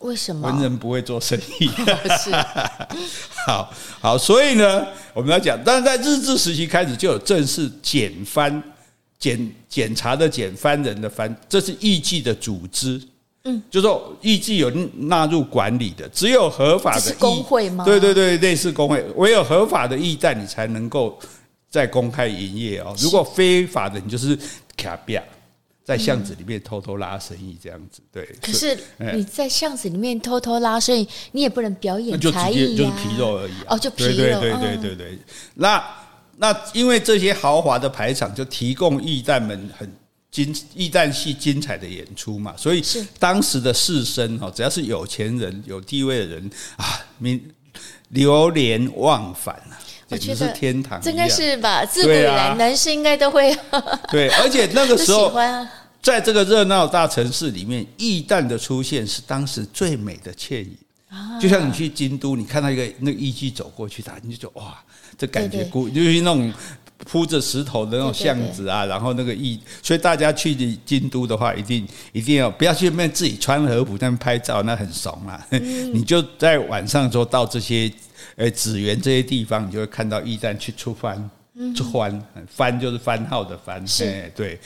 [0.00, 0.48] 为什么？
[0.48, 1.68] 文人不会做生意。
[2.18, 2.32] 是，
[3.46, 8.60] 好好，所以呢，我们要讲，但是在日治时期开始就有正式检翻
[9.20, 13.00] 检检查的检翻人的翻，这是艺妓的组织。
[13.44, 17.84] 嗯，就是说艺妓有纳入管理的，只有合法的艺工会吗？
[17.84, 21.16] 对对对，类似工会，唯有合法的艺旦，你才能够
[21.74, 22.94] 在公开营业哦。
[23.00, 24.38] 如果非法的，你就是
[24.76, 25.18] 卡比。
[25.84, 28.24] 在巷子里面偷偷拉生意这样子，对。
[28.40, 28.78] 可是
[29.12, 32.78] 你在巷子里面偷偷拉生意，你也不能表演才艺啊。
[32.78, 33.52] 就是皮肉而已。
[33.68, 34.14] 哦，就皮肉。
[34.14, 35.18] 对对对对对对。
[35.56, 35.84] 那
[36.36, 39.92] 那因为这些豪华的排场就提供艺旦们很
[40.30, 42.82] 精艺旦戏精彩的演出嘛，所以
[43.18, 47.38] 当时的士绅哈，只要是有钱人、有地位的人啊，民
[48.08, 49.78] 流连忘返啊。
[50.10, 51.84] 我觉得是天堂，这应该是吧？
[51.84, 53.56] 自古以来，男生应该都会
[54.10, 55.32] 对，而且那个时候，
[56.02, 60.76] 在这个热闹大城市里面，艺旦的出现是当时最美的倩影。
[61.40, 64.78] 就像你去京都，你看到一个那个艺妓走过去，他你就觉得哇，
[65.16, 66.52] 这感觉古，就是那种
[67.04, 75.46] 铺着石头的那种巷子啊，然后那个艺，所以大家去京都的话，一定一定要不要去那边自己穿和服在那边拍照，那很怂啊。
[75.50, 77.92] 你就在晚上时候到这些。
[78.36, 81.43] 呃，紫园这些地方，你就会看到驿站去出番，出
[81.92, 84.58] 番，番就是番号的番，哎，对，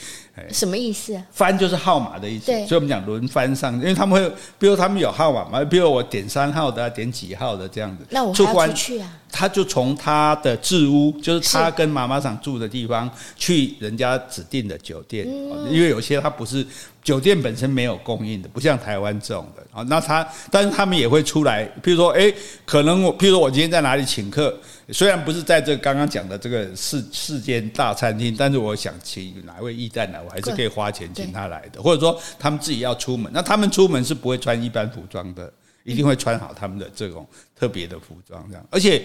[0.51, 1.23] 什么意思啊？
[1.31, 9.17] 番就是号码的意思，所以我们讲轮番上，因为他们会，比如他们有号码嘛，比如我点三号的，点几号的这样子，那我出去啊？
[9.31, 15.27] 他就从他的置屋，就是他跟妈妈想住的地方，去人家指定的酒店，
[15.69, 16.65] 因为有些他不是。
[17.01, 19.81] 酒店本身没有供应的，不像台湾这种的啊。
[19.83, 22.31] 那他，但是他们也会出来，譬如说，哎，
[22.65, 24.55] 可能我，譬如说我今天在哪里请客，
[24.91, 31.81] 虽然不是在这刚刚讲的这个世世间大餐厅，但是我想请哪位艺旦来，我还是可以花钱请他来的。
[31.81, 35.51] 或者说，他们自己要出门，那他们出门是不会穿一般服装的，
[35.83, 39.03] 一定会穿好他们的这种特别的服装，这样，而且。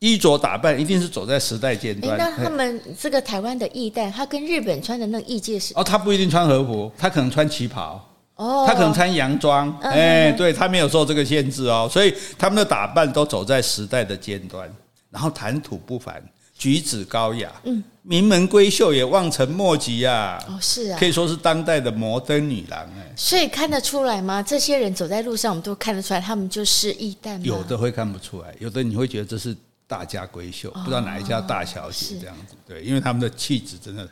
[0.00, 2.18] 衣着打扮一定是走在时代尖端。
[2.18, 5.72] 那他们这个台湾的艺旦，他跟日本穿的那个艺界是？
[5.76, 8.13] 哦，他不一定穿和服，他可能穿旗袍。
[8.36, 9.70] 哦，他可能穿洋装。
[9.82, 14.68] 哎，对，他没有受这个限制哦，所以他们的打扮都走在时代的尖端，
[15.10, 16.22] 然后谈吐不凡，
[16.56, 17.50] 举止高雅。
[17.64, 20.42] 嗯，名门闺秀也望尘莫及呀。
[20.48, 22.80] 哦，是啊，可以说是当代的摩登女郎。
[22.80, 24.42] 哎，所以看得出来吗？
[24.42, 27.38] 这些人走在路上，我们都看得出来，他们就是一代。
[27.42, 29.56] 有的会看不出来，有的你会觉得这是。
[29.86, 34.08] 大家闺秀，不知道哪一家大小姐这样子，对，因为他们的气质真的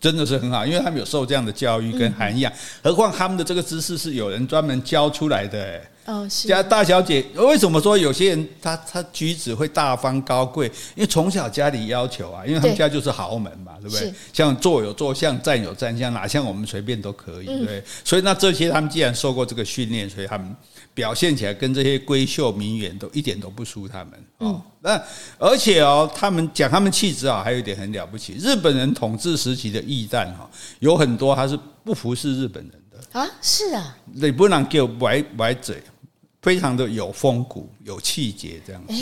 [0.00, 2.52] 真的是很好，因为他们有受这样的教育跟涵养，
[2.82, 5.80] 何况他们的这个知识是有人专门教出来的。
[6.04, 6.46] 哦，是。
[6.46, 10.66] 家大小姐为什么说有些人他他举止会大方高贵？
[10.94, 14.12] 因为从小家里要求啊，因为他们家就是豪门嘛，对不对？
[14.32, 17.82] 像坐有坐相，站有站相，哪像我们随便都可以，对。
[18.04, 20.54] 所以那这些他们既然受过这个训练，所以他们。
[20.96, 24.58] 表现起来跟这些闺秀名媛都一点都不输他们哦。
[24.80, 24.98] 那
[25.38, 28.32] 而且哦，他们讲他们气质啊，还有一点很了不起。
[28.40, 33.28] 日本人统治时期的驿站哈，有很多他是不服侍日本人的啊。
[33.42, 35.82] 是啊，你不能给我歪歪嘴，
[36.40, 38.94] 非常的有风骨、有气节这样子。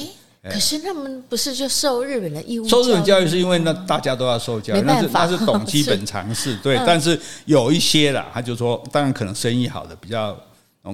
[0.42, 2.68] 哎，可是他们不是就受日本的义务？
[2.68, 6.57] 受日本教育是因为那大家都要受教育，那是那是懂基本常识。
[6.61, 10.36] 对，但是有一些啦，他就说，当然可能生意好的比较。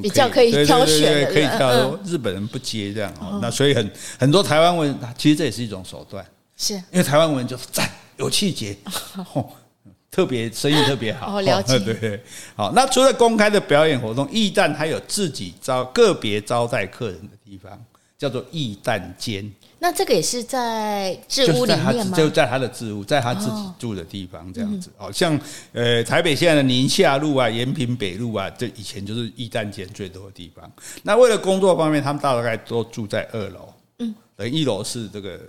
[0.02, 1.98] 比较可以挑选，可以挑。
[2.04, 6.24] 日本人不接这样哦，那所以很很多台湾文，其实这也是一种手段，
[6.56, 8.76] 是因为台湾文就是赞有气节，
[10.10, 11.38] 特别生意特别好。
[11.38, 11.78] 哦，了解。
[11.78, 12.22] 对，
[12.54, 12.72] 好。
[12.72, 17.72] 那除了公开的表演活动，驿站还有自己招个别招待客人的地方，
[18.18, 19.50] 叫做驿站间。
[19.80, 22.16] 那这个也是在置屋里面吗？
[22.16, 24.90] 就在他的置屋，在他自己住的地方这样子。
[24.98, 25.36] 哦，像
[25.72, 30.70] 呃台北现在的宁夏路啊、延平北路啊，这以前就是驿站间最多的地方。
[31.02, 33.72] 那为了工作方面，他们大概都住在二楼。
[33.98, 35.40] 嗯，等一楼是这个。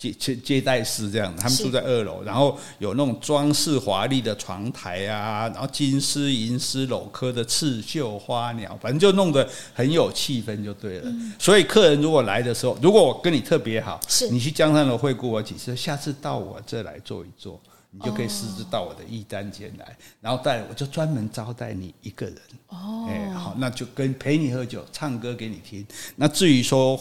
[0.00, 11.10] 接接接待室这样，他们住在二楼，然后有那种装饰华丽的床台啊，然后金丝银丝镂刻的刺绣花鸟，反正就弄得很有气氛就对了。
[11.10, 22.36] 嗯、所以客人如果来的时候，如果我跟你特别好，是你去江山楼会顾我几次，下次到我这来坐一坐，你就可以私自到我的一单间来，然后带我就专门招待你一个人。
[22.68, 25.86] 哦，哎，好，那就跟陪你喝酒、唱歌给你听。
[26.16, 26.98] 那至于说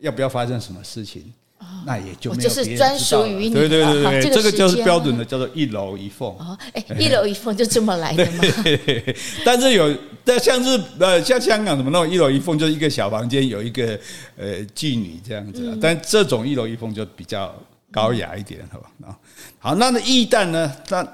[0.00, 1.32] 要不要发生什么事情？
[1.86, 2.34] 那也就。
[2.34, 3.54] 就是专属于你。
[3.54, 6.28] 对对对对，这个就是标准的叫做一楼一凤。
[6.38, 8.44] 哦，哎， 一楼一凤就这么来的吗？
[9.44, 9.94] 但是有，
[10.24, 13.98] 但像是呃，像香港怎么那种一楼一凤，就是一个小房间有一个
[14.36, 15.78] 呃妓女这样子。
[15.80, 17.54] 但这种一楼一凤就比较
[17.90, 18.90] 高雅一点，好吧？
[19.06, 19.16] 啊
[19.58, 20.72] 好，那那艺旦呢？
[20.88, 21.06] 那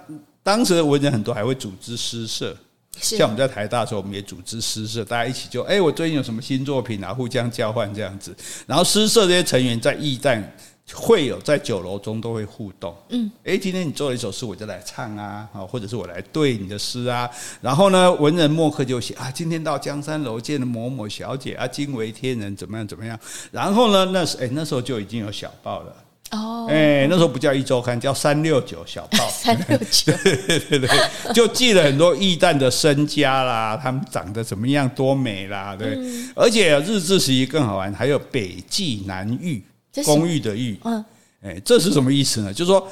[0.43, 2.57] 当时的文人很多还会组织诗社。
[3.01, 8.37] 像我们在台大的时候，我们也组织诗社，大家一起就哎，我最近有什么新作品啊，互相交换这样子。
[8.67, 10.57] 然后诗社这些成员在驿站
[10.93, 12.95] 会有在酒楼中都会互动。
[13.11, 17.31] 嗯，哎，今天你做了一首诗，我就来唱啊，啊，或者是我来对你的诗啊。
[17.61, 23.19] 然后呢，文人墨客就写啊，今天到江山楼见了某某小姐啊，惊为天人，怎么样怎么样。
[23.51, 25.95] 然后呢，那时哎那时候就已经有小报了。
[26.31, 29.19] 哦，哎，那时候不叫一周刊，叫三六九小报。
[29.29, 30.89] 三六九， 对对对，
[31.35, 35.97] 就记了很多艺旦的身家啦，他们长得怎么样，多美啦，对。
[35.97, 39.61] 嗯、而且日治时期更好玩，还有北妓南寓，
[40.05, 40.79] 公寓的寓。
[40.85, 41.05] 嗯，
[41.43, 42.53] 哎，这是什么意思呢？
[42.53, 42.87] 就是说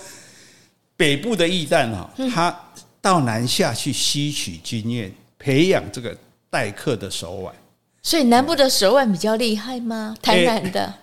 [0.96, 2.60] 北部的艺旦哈，他
[3.00, 6.16] 到南下去吸取经验，培养这个
[6.50, 7.54] 待客的手腕。
[8.02, 10.16] 所以南部的手腕比较厉害吗？
[10.20, 10.94] 台南的？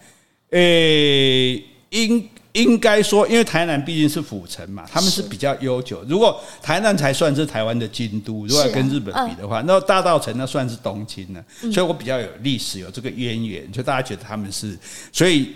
[0.51, 0.59] 哎。
[0.59, 6.03] 哎应应该说，因为台南毕竟是府城嘛，他们是比较悠久。
[6.07, 11.43] 如果台南才算是台湾的京都，如果要跟日本比的话，那大稻城那算是东京了。
[11.71, 14.77] 所以我比较有历史，有这个渊源，就大家觉得他们是，
[15.11, 15.53] 所以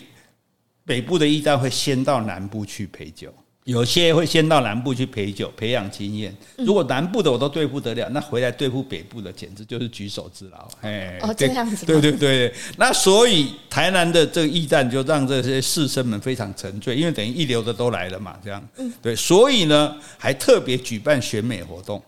[0.86, 3.34] 北部的驿站会先到南部去陪酒。
[3.70, 6.36] 有些会先到南部去陪酒，培养经验。
[6.57, 10.67] 如果南部的我都对付得了，那回来对付北部的，简直就是举手之劳。
[10.82, 11.86] 哎，哦，这样子。
[11.86, 18.67] 对对对，那所以台南的这个驿站就让这些士绅们非常沉醉，因为等于一流的都来了嘛，这样。
[18.78, 22.01] 嗯，对，所以呢，还特别举办选美活动。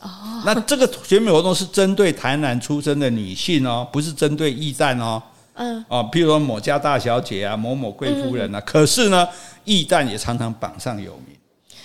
[0.00, 5.22] 哦，那这个选美活动是针对台南出生的女性哦，不是针对驿站哦。
[5.62, 9.28] 嗯，哦，譬如说某家大小姐啊，某某贵夫人啊，可是呢。
[9.64, 11.36] 艺旦也常常榜上有名，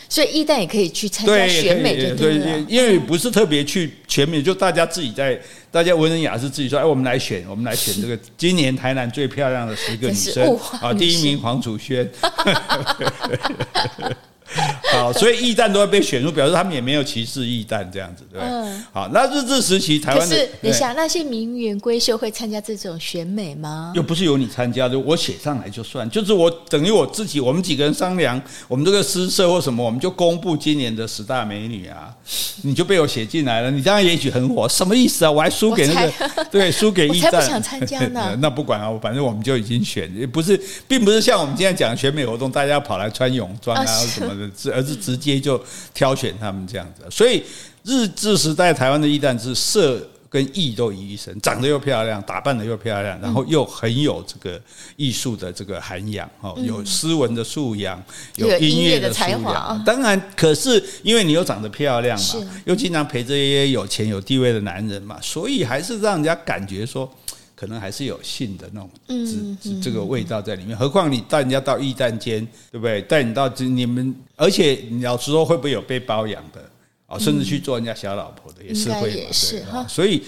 [0.09, 12.09] 所以艺旦也可以去参加选美对，对对，因为不是特别去选美，就大家自己在，大家文人雅士自己说，哎，我们来选，我们来选这个 今年台南最漂亮的十个女生啊，第一名黄楚轩。
[14.91, 18.41] 好，所以驿站都会被选入，表示他们也没有歧视驿站这样子，对。
[18.41, 18.83] 嗯。
[18.91, 23.91] 好，那日治时期台湾的，是你想那些名媛闺秀会参加这种选美吗？
[23.95, 32.13] 又不是由你参加的，我写上来就算，就是我等于我自己，我们几个人商量，我们这个诗社或什么，我们就公布今年的十大美女啊，
[32.63, 35.31] 你就被我写进来了，你这样也许很火，什么意思啊？
[35.31, 38.37] 我还输给那个，对，输给驿站，我才不想参加呢。
[38.41, 45.59] 那不管啊，反正我们就已经选，也不是，并不是像我们今天讲选美活动，大家跑来穿泳装啊什么的，而是直接就
[45.91, 47.41] 挑选他们这样子，所以
[47.83, 49.99] 日治时代台湾的艺旦是色
[50.29, 54.61] 跟艺都于一身，长得又漂亮，打扮的又漂亮，然后又很有这个
[54.95, 57.99] 艺术的这个涵养哦，有诗文的素养，
[58.35, 59.81] 有音乐的才华。
[59.83, 62.25] 当然，可是因为你又长得漂亮嘛，
[62.65, 67.11] 又经常陪着一些有钱有地位的男人嘛，所以还是让人家感觉说。
[67.59, 70.77] 可能还是有性的那种，这这个味道在里面。
[70.77, 73.01] 何况你带人家到驿站间，对不对？
[73.01, 76.69] 带你到你们，而且你要说会不会有被包养的
[77.07, 77.17] 啊？
[77.17, 79.09] 甚至去做人家小老婆的也是会
[79.71, 79.83] 嘛？
[79.83, 80.21] 对，所以，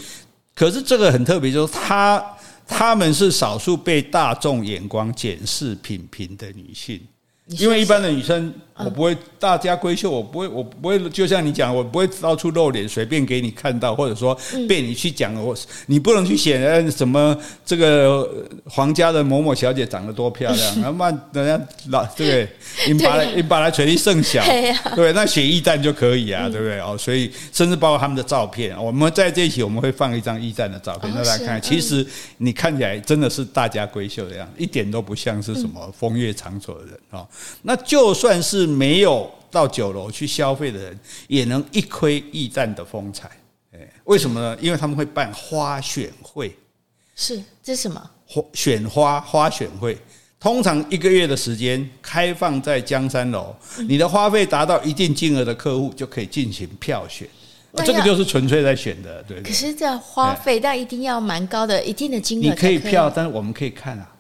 [0.56, 2.36] 可是这个很特别，就是他
[2.68, 7.00] 他们是少数被大众眼光检视品评的女性，
[7.46, 8.52] 因为一般的女生。
[8.84, 14.38] 我不会大家闺秀，我不会，我不会，就像你讲，我不会到处露脸，随便给你看到，或者说
[14.70, 15.54] 被你去讲，我
[15.88, 18.28] 你不能去写什么这个
[18.66, 22.50] 皇家的某某小姐长得多漂亮，然后嘛，人家老对不对？
[22.94, 24.42] 你把你把她垂地甚小，
[24.96, 26.80] 对，那写驿站就可以啊，对不对？
[26.80, 32.06] 哦，所以甚至包括他们的照片，我们在这一期我们会放一张驿站的照片，让大家看，其实
[32.38, 37.28] 你看起来真的是大家闺秀的样子，一点都不像是什么风月场所的人啊。
[37.64, 38.69] 那就算是。
[38.70, 43.30] 没有到酒楼去消费的人，也能一窥驿站的风采。
[43.74, 44.58] 哎，为什么呢？
[44.62, 46.56] 因为他们会办花选会。
[47.16, 48.10] 是，这是什么？
[48.26, 49.98] 花选花花选会，
[50.40, 53.56] 通常一个月的时间，开放在江山楼。
[53.88, 57.28] 你的花费达到一定金额的客户，就可以进行票选。
[57.86, 59.42] 这个就是纯粹在选的，对。
[59.42, 62.42] 可是这花费，但一定要蛮高的，一定的金额。
[62.42, 64.16] 你可以票，但是我们可以看啊。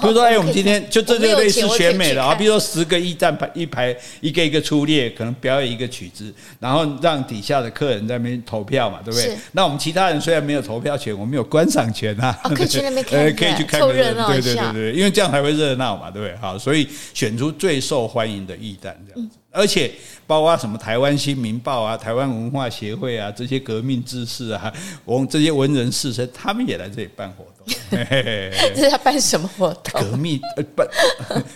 [0.00, 2.34] 比如说，哎，我们今天就这就类似选美了啊。
[2.34, 9.36] 比如说，十个艺旦排一排，一个一个出列，可能表演一个曲子，然后让底下的客人在那边投票嘛，对不对？
[9.52, 16.34] 那我们其他人虽然没有投票权，我们有观赏权啊，可以去那边 看，可以去看，凑热闹对对对对，因为这样才会热闹嘛，对不对？
[16.38, 19.92] 好，所以选出最受欢迎的艺旦这样子，而且。
[20.26, 24.72] 包括什么台湾新民报啊、台湾文化协会啊，这些革命志士啊，
[25.04, 27.52] 我们这些文人士绅，他们也来这里办活动。
[27.90, 30.00] 这是要办什么活动？
[30.00, 30.86] 革命呃办，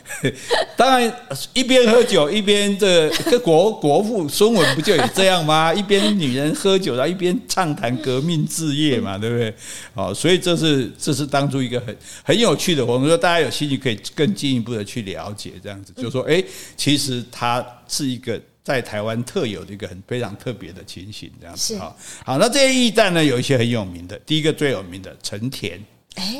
[0.76, 1.12] 当然
[1.52, 5.72] 一边喝酒一边这个国国父孙文不就也这样吗？
[5.72, 9.54] 一边女人喝酒，然后一边畅谈革命志业嘛，对不对？
[9.94, 16.42] 哦，所以这是这是当初一个很很有趣的活动，说大家有兴趣可以更进一步的去了解，这样子，就是说，哎，
[16.76, 18.40] 其实它是一个。
[18.72, 21.94] 在台湾特有的一个很非常特别的情形，这样子哈。
[22.24, 25.80] 好，那这些义旦呢，有一些很有名的，第一个最有名的陈田，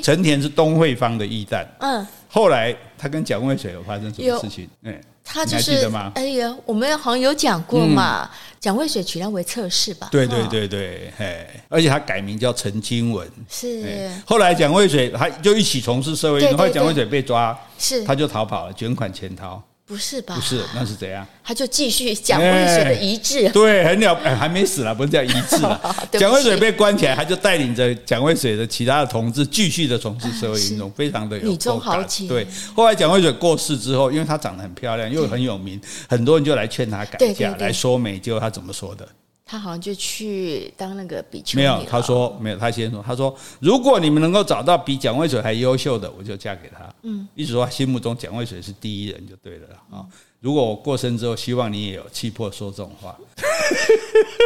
[0.03, 4.69] 陈田是东惠方的义旦，嗯，后来他跟蒋渭水有发生什么事情？
[4.85, 5.01] 哎。
[5.33, 8.29] 他就是，哎呀，我们好像有讲过嘛，
[8.59, 10.09] 蒋渭水取他为侧室吧？
[10.11, 13.31] 对对对对，嘿，而且他改名叫陈经文。
[13.49, 14.11] 是。
[14.27, 19.63] 后来蒋渭水他就一起从事社会运动，后来蒋渭水被抓，是，他就逃跑了，卷款潜逃。
[19.91, 20.37] 不是吧？
[20.37, 21.27] 不是，那是怎样？
[21.43, 23.49] 他就继续蒋渭水的遗志。
[23.49, 25.95] 对，很了，还没死了，不是叫遗志了。
[26.17, 31.51] 蒋渭水被关起来，他就带领着蒋渭水的其他的同志继续的从事社会运动，非常的有。
[31.51, 32.29] 女中豪杰。
[32.29, 38.17] 对，后来蒋渭水过世之后，因为他长得很漂亮，又很有名，很多人就来劝他改嫁，来说媒。
[38.17, 39.09] 结果他怎么说的？
[39.51, 41.59] 他好像就去当那个比丘。
[41.59, 46.89] 没有，他说没有，他先说，他说如果你们能够找到比蒋渭水还优秀的，我就嫁给他。
[47.03, 50.07] 嗯，一直说他心目中蒋渭水是第一人就对了啊。
[50.41, 53.15] 如果我过身之后，希望你也有气魄说这种话，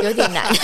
[0.03, 0.45] 有点难。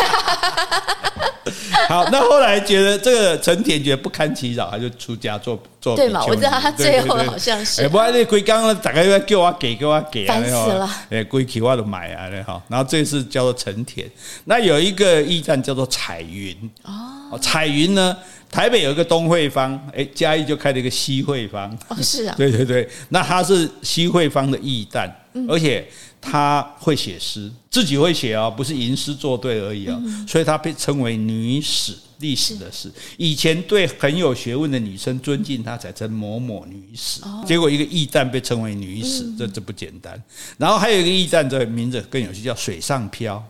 [1.88, 5.96] 好，那后来觉得这个陈田觉得不堪其扰，他就出家做做。
[5.96, 6.24] 对嘛？
[6.26, 7.82] 我知道他最后好像是。
[7.82, 10.88] 哎，不然那龟缸大概要叫我给，给我给啊，烦死了。
[11.10, 12.62] 哎，龟壳我都买啊，哈。
[12.68, 14.08] 然后这次叫做陈田，
[14.44, 16.54] 那有一个驿站叫做彩云
[16.84, 17.38] 哦。
[17.40, 18.16] 彩云呢，
[18.50, 21.76] 台北有一个东惠坊，哎，嘉义就开了一个西惠坊。
[21.88, 22.34] 哦，是啊。
[22.38, 25.10] 对对对，那他是西惠坊的驿站。
[25.48, 25.86] 而且
[26.20, 32.90] 他会写诗，自己会写哦，不是吟诗作对而已哦，所以他被称为女史，历史的史。
[33.16, 37.20] 以前对很有学问的女生尊敬她，才称某某女史。
[37.46, 40.22] 结果一个驿站被称为女史，这这不简单。
[40.58, 43.42] 然后还有一个驿站，这个名字更有趣，叫水上漂。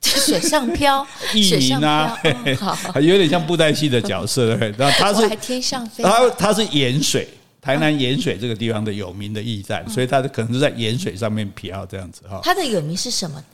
[0.00, 2.16] 水上漂， 艺名啊，
[3.02, 4.72] 有点像布袋戏的角色，对。
[4.78, 7.28] 然后他是天上飞，他他是盐水。
[7.68, 12.40] 台南盐水这个地方的有名的驿站，所以它可能是在盐水上面飘这样子哈。
[12.42, 13.44] 它的有名是什么？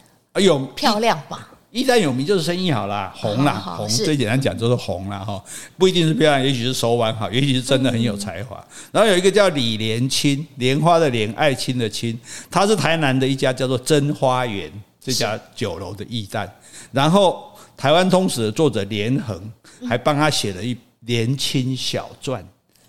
[0.41, 1.49] 有漂亮吧？
[1.73, 5.45] 驿站有名就是生意好啦，红啦，红最简单讲就是红啦哈，
[5.77, 8.65] 不一定是漂亮，也许是手腕好，也许是真的很有才华。
[8.93, 12.17] 然后有一个叫李莲青，莲花的莲，爱卿的卿，
[12.49, 16.49] 他是台南的一家叫做真花园这家酒楼的驿站。
[16.93, 19.43] 然后台湾通史的作者连横
[19.89, 22.47] 还帮他写了一莲青小传。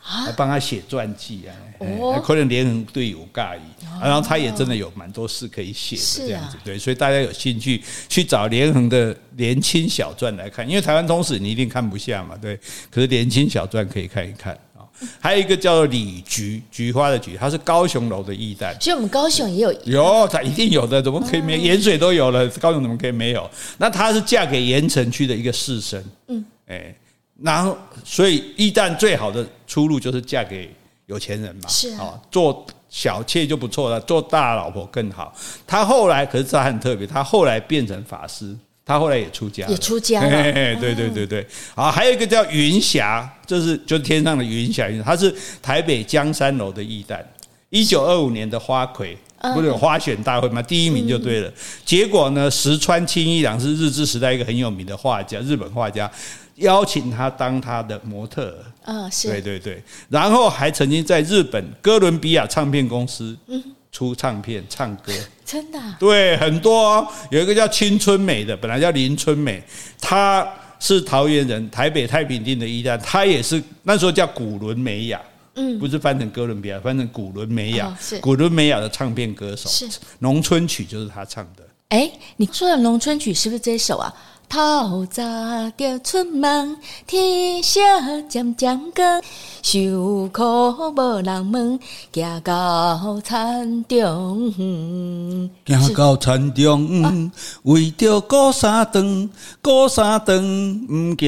[0.08, 3.62] 还帮他写传记啊，可能连横对有尬意，
[3.99, 12.56] 然后他也真的有蛮多事可以写的这样子，对，所以大家有兴趣去找连横的《莲青小传》来看，因为台湾通史你一定看不下嘛，对，
[12.91, 14.86] 可是《莲青小传》可以看一看啊。
[15.20, 21.58] 还有一个叫做李菊，菊花的菊，它是高雄楼的驿站，所以我们高雄也有，有，它一定有的，怎么可以没？
[21.58, 23.49] 盐水都有了，高雄怎么可以没有？
[23.80, 26.95] 那她是嫁给盐城区的一个士绅，嗯，哎。
[27.43, 30.73] 然后，所以一旦最好的出路就是嫁给
[31.07, 35.36] 有钱人嘛，是啊，做小妾就不错了，做大老婆更好。
[35.67, 38.55] 他后来可是他很特别，他后来变成法师，
[38.86, 40.29] 他后来也出家，也出家了。
[40.79, 47.23] 对对对对，啊，还有一个叫云霞，就是就是天上的云霞，他是台北江山楼的驿站，
[47.69, 49.17] 一九二五年的花魁，
[49.53, 50.61] 不是有花选大会吗？
[50.61, 51.51] 第一名就对了。
[51.83, 56.09] 结果呢，石川钦一郎是日治时代一个很有名的画家，日本画家。
[56.56, 63.38] 邀请他当他的模特儿，嗯，是，对对对，然后还曾经在日本哥伦比亚唱片公司
[63.91, 65.12] 出唱片唱歌，
[65.45, 69.62] 真的，对，很多，有一个叫青春美的，本来叫林春美，
[69.99, 70.47] 她
[70.80, 75.22] 是桃园人，台北太平町的驿站，她也是那时候叫古伦美雅，
[75.56, 78.20] 嗯，不是翻成哥伦比亚，翻成古伦美雅，是。
[78.20, 79.88] 古伦美雅的唱片歌手，是。
[80.20, 84.14] 农村曲就是她唱的，哎，你说的农村曲是不是这首啊？
[84.47, 85.23] 透早
[85.75, 86.77] 着出门，
[87.07, 87.79] 天色
[88.29, 89.21] 渐渐光，
[89.61, 91.79] 受苦无人问，
[92.13, 94.51] 行到田中。
[95.65, 97.31] 行到田中，
[97.63, 99.29] 为着过三顿，
[99.61, 101.27] 过三顿，唔惊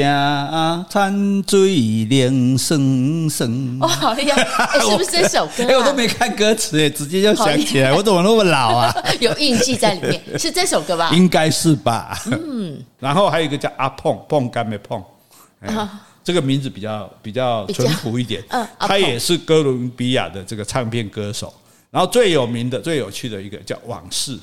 [0.90, 3.78] 田水凉酸酸。
[3.82, 4.42] 哦，好厉害！
[4.42, 5.66] 哎，是不是 这首歌？
[5.68, 8.96] 哎，我都没看歌词，哎，直接就想起来， 我怎么那么老啊？
[9.20, 11.10] 有印记在里面，是这首歌吧？
[11.18, 12.18] 应该是吧。
[12.32, 12.78] 嗯。
[13.08, 15.02] 然后还有一个叫阿碰碰干没碰，
[16.22, 18.44] 这个名字比较比较淳朴一点。
[18.50, 21.54] 嗯，他也是哥伦比亚的这个唱片歌手。
[21.90, 24.38] 然后最有名的、最有趣的一个叫往事。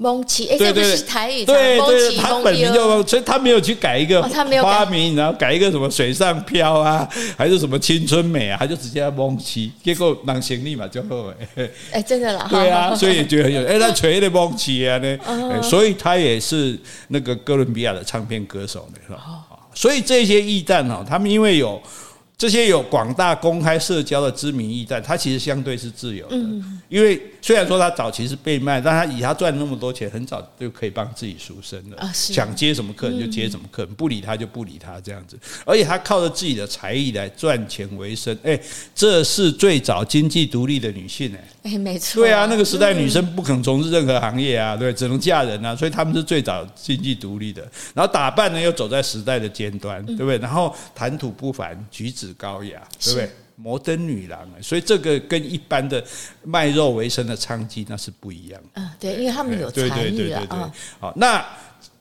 [0.00, 1.44] 蒙奇，哎，这不是台语？
[1.44, 4.22] 对对，他本名叫，所以他没有去改一个
[4.62, 15.18] 花名，然后改一个什么水上漂啊， 还是什么青春美啊，他就直接叫蒙奇，结果人生立马就后哎， 哎，真的啦， 对啊，所以也觉得很有，哎，他锤的蒙奇啊呢，
[15.62, 16.78] 所以他也是
[17.08, 19.20] 那个哥伦比亚的唱片歌手呢，是吧？
[19.74, 21.80] 所以这些驿站哈，他们因为有
[22.36, 26.36] 这些有广大公开社交的知名驿站，它其实相对是自由的，
[26.88, 32.10] 因为虽然说他早期是被卖，但他以他赚那么多钱，很早就可以帮自己赎身了。
[32.12, 35.38] 想接什么客人就接什么客人，不理他就不理他这样子。
[35.64, 38.58] 而且他靠着自己的才艺来赚钱为生，哎，
[38.94, 47.62] 这是最早经济独立的女性哎，哎，没错，对啊，那个时代女生不肯从事任何行业啊，对，只能嫁人啊，所以他们是最早经济独立的。
[47.94, 50.38] 然后打扮呢又走在时代的尖端，对不对？
[50.38, 53.30] 然后谈吐不凡，举止高雅，对不对？
[53.60, 56.02] 摩登女郎，所以这个跟一般的
[56.44, 58.62] 卖肉为生的娼妓那是不一样。
[58.74, 59.94] 嗯，对，因为他们有才艺啊。
[59.96, 60.58] 对对对对对。
[61.00, 61.44] 好，那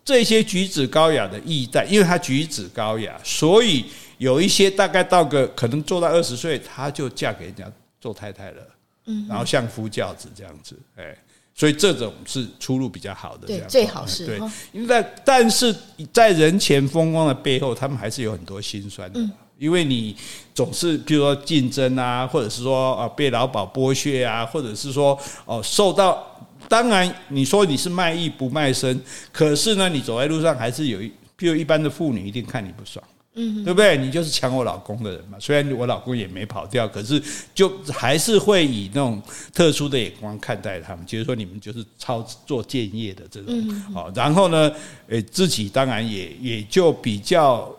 [0.05, 3.85] 这些举止高雅的艺代，因为他举止高雅，所以
[4.19, 7.65] 有一些大概到个可能做到二十岁，他就嫁给人家
[7.99, 8.61] 做太太了。
[9.05, 9.25] 嗯。
[9.27, 11.17] 然后相夫教子这样子，哎，
[11.57, 13.47] 所以这种是出路比较好的。
[13.47, 14.27] 对，最好是。
[14.27, 14.39] 对，
[14.71, 15.75] 因为在但是
[16.13, 19.19] 在人前风光的背后，他们还是有很多辛酸的。
[19.57, 20.15] 因为你
[20.53, 29.01] 总是，比如说竞争啊，或者是说啊被劳保剥削啊，或者是说哦受到，当然你说你是卖艺不卖身，
[29.31, 31.07] 可是呢你走在路上还是有一，
[31.39, 33.03] 譬如一般的妇女一定看你不爽，
[33.37, 33.97] 嗯，对不对？
[33.97, 35.37] 你就是抢我老公的人嘛。
[35.39, 37.21] 虽然我老公也没跑掉，可是
[37.55, 39.21] 就还是会以那种
[39.53, 44.69] 特殊的眼光看待他们，就是说你们就是操作建业的这种，好，然后呢，
[45.07, 47.73] 诶自己当然也也就比较。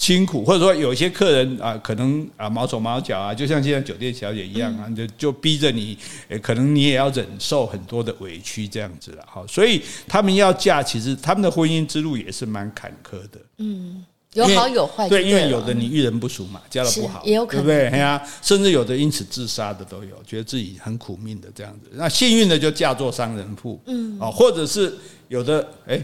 [0.00, 5.98] 辛苦，或者说有些客人啊，可能啊毛手毛脚啊，就像现在酒店小姐一样啊，就就逼着你，
[6.40, 9.24] 可能你也要忍受很多的委屈这样子了。
[9.26, 13.40] 好，所以他们要嫁，其实他们的婚姻之路也是蛮坎坷的。
[13.56, 14.04] 嗯，
[14.46, 15.08] 有好有坏。
[15.08, 17.98] 对，因为有的你遇人不淑嘛，嫁的不好，也有可能，对不对？
[17.98, 21.90] 呀，甚至有的因此自杀的都有，觉得自己很苦命的这样子。
[21.92, 24.96] 那幸运的就嫁作商人妇，嗯，哦，或者是
[25.28, 26.02] 有的，哎，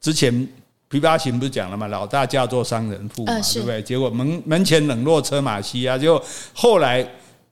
[0.00, 0.48] 之前。
[0.88, 1.88] 琵琶行不是讲了嘛？
[1.88, 3.82] 老大嫁作商人妇嘛，对不对？
[3.82, 6.22] 结果门门前冷落车马稀啊，就
[6.54, 7.04] 后来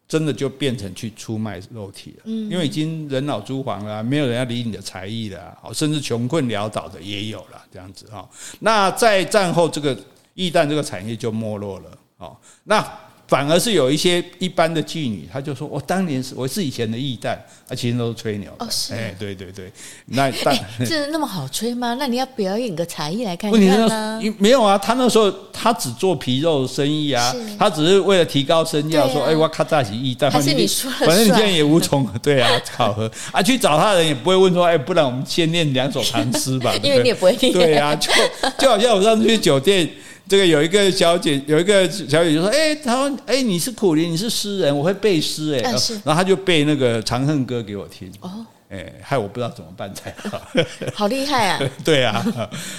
[0.07, 2.23] 真的就变成去出卖肉体了。
[2.27, 8.27] 嗯，因为已经人老珠黄了，没有人要理你的才艺了，甚至穷困潦倒的也有了，这样子哈。
[8.61, 9.99] 那在战后，这个
[10.35, 11.91] 驿站这个产业就没落了。
[12.19, 12.85] 哦，那。
[13.27, 17.35] 反而是有一些一般的妓女，她就说：“我当年是我是以前的驿站，
[17.67, 19.73] 啊，其实都是吹牛的。”哦，是，哎，对对对，
[20.09, 20.55] 那 但
[20.87, 21.97] 这那么好吹吗？
[21.99, 24.21] 那你要表演个才艺来看看呢？
[24.39, 37.55] 没有啊，他那时候他只做皮肉生意啊，他只是为了提高身价，说：“哎，我咔嚓起驿站。”还是你说反正你现在也无从 对啊考核啊，去找他的人也不会问说：“哎，不然我们先念两首唐诗吧？” 因为你也不会听。
[37.55, 38.13] 对啊，就
[38.59, 39.89] 就好像我上次去酒店。
[40.27, 45.61] 这个有一个小姐，有一个小姐就说：“哎，她说，哎，你是苦苓，你是诗人，我会背诗，哎，
[46.03, 48.11] 然后她就背那个《长恨歌》给我听。
[48.21, 48.31] 哦，
[48.71, 50.41] 哎，害我不知道怎么办才好。
[50.95, 51.61] 好厉害啊！
[51.85, 52.25] 对啊，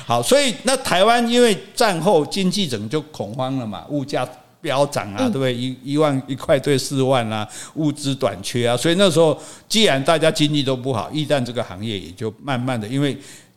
[0.07, 4.27] 好，所以那台湾因为战后经济整个就恐慌了嘛，物价
[4.59, 5.53] 飙涨啊，对不对？
[5.53, 9.39] 一一万一块对四万啊，物资短缺啊，所以那时候
[9.69, 13.15] 既然大家经济都不好，驿站这个行业也就慢慢的因为。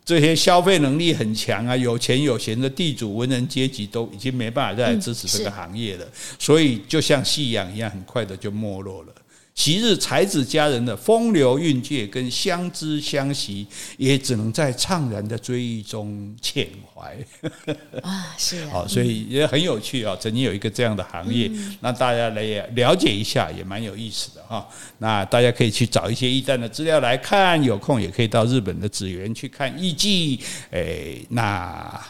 [0.09, 6.07] 这些消费能力很强啊，有钱有闲的地主文人阶级都已经没办法再来支持这个行业了，
[6.39, 9.13] 所以就像夕阳一样，很快的就没落了。
[9.59, 17.13] 昔日才子佳人的风流韵界跟相知相惜，也只能在怅然的追忆中缅怀。
[18.01, 20.15] 啊，是 好，所以也很有趣啊。
[20.17, 21.51] 曾经有一个这样的行业，
[21.81, 24.65] 那大家来了解一下，也蛮有意思的哈。
[24.99, 30.39] 那大家可以去找一些驿站的资料来看，有空也可以到日本的紫园去看艺伎。
[30.71, 32.01] 哎，那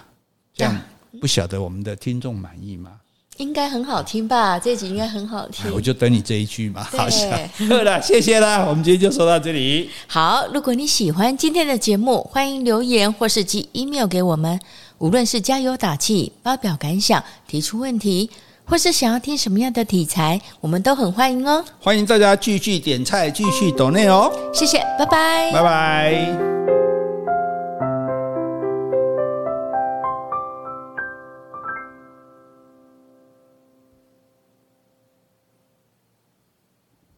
[0.53, 0.79] 这样
[1.19, 2.98] 不晓得我们的听众满意吗？
[3.39, 4.59] 应该很好听吧？
[4.59, 5.73] 这集应该很好听。
[5.73, 6.83] 我就等你这一句嘛。
[6.83, 7.07] 好，
[8.03, 8.65] 谢谢啦。
[8.67, 9.89] 我们今天就说到这里。
[10.07, 14.59] 好，如果你喜欢今天的节目，欢迎留言或是寄 email 给我们。
[14.97, 18.29] 无论是加油打气、发表感想、提出问题，
[18.65, 21.63] 或是想要听什么样的题材，我们都很欢迎哦。
[21.79, 24.29] 欢迎大家继续点菜，继续抖内哦。
[24.53, 26.88] 谢谢，拜拜，拜拜。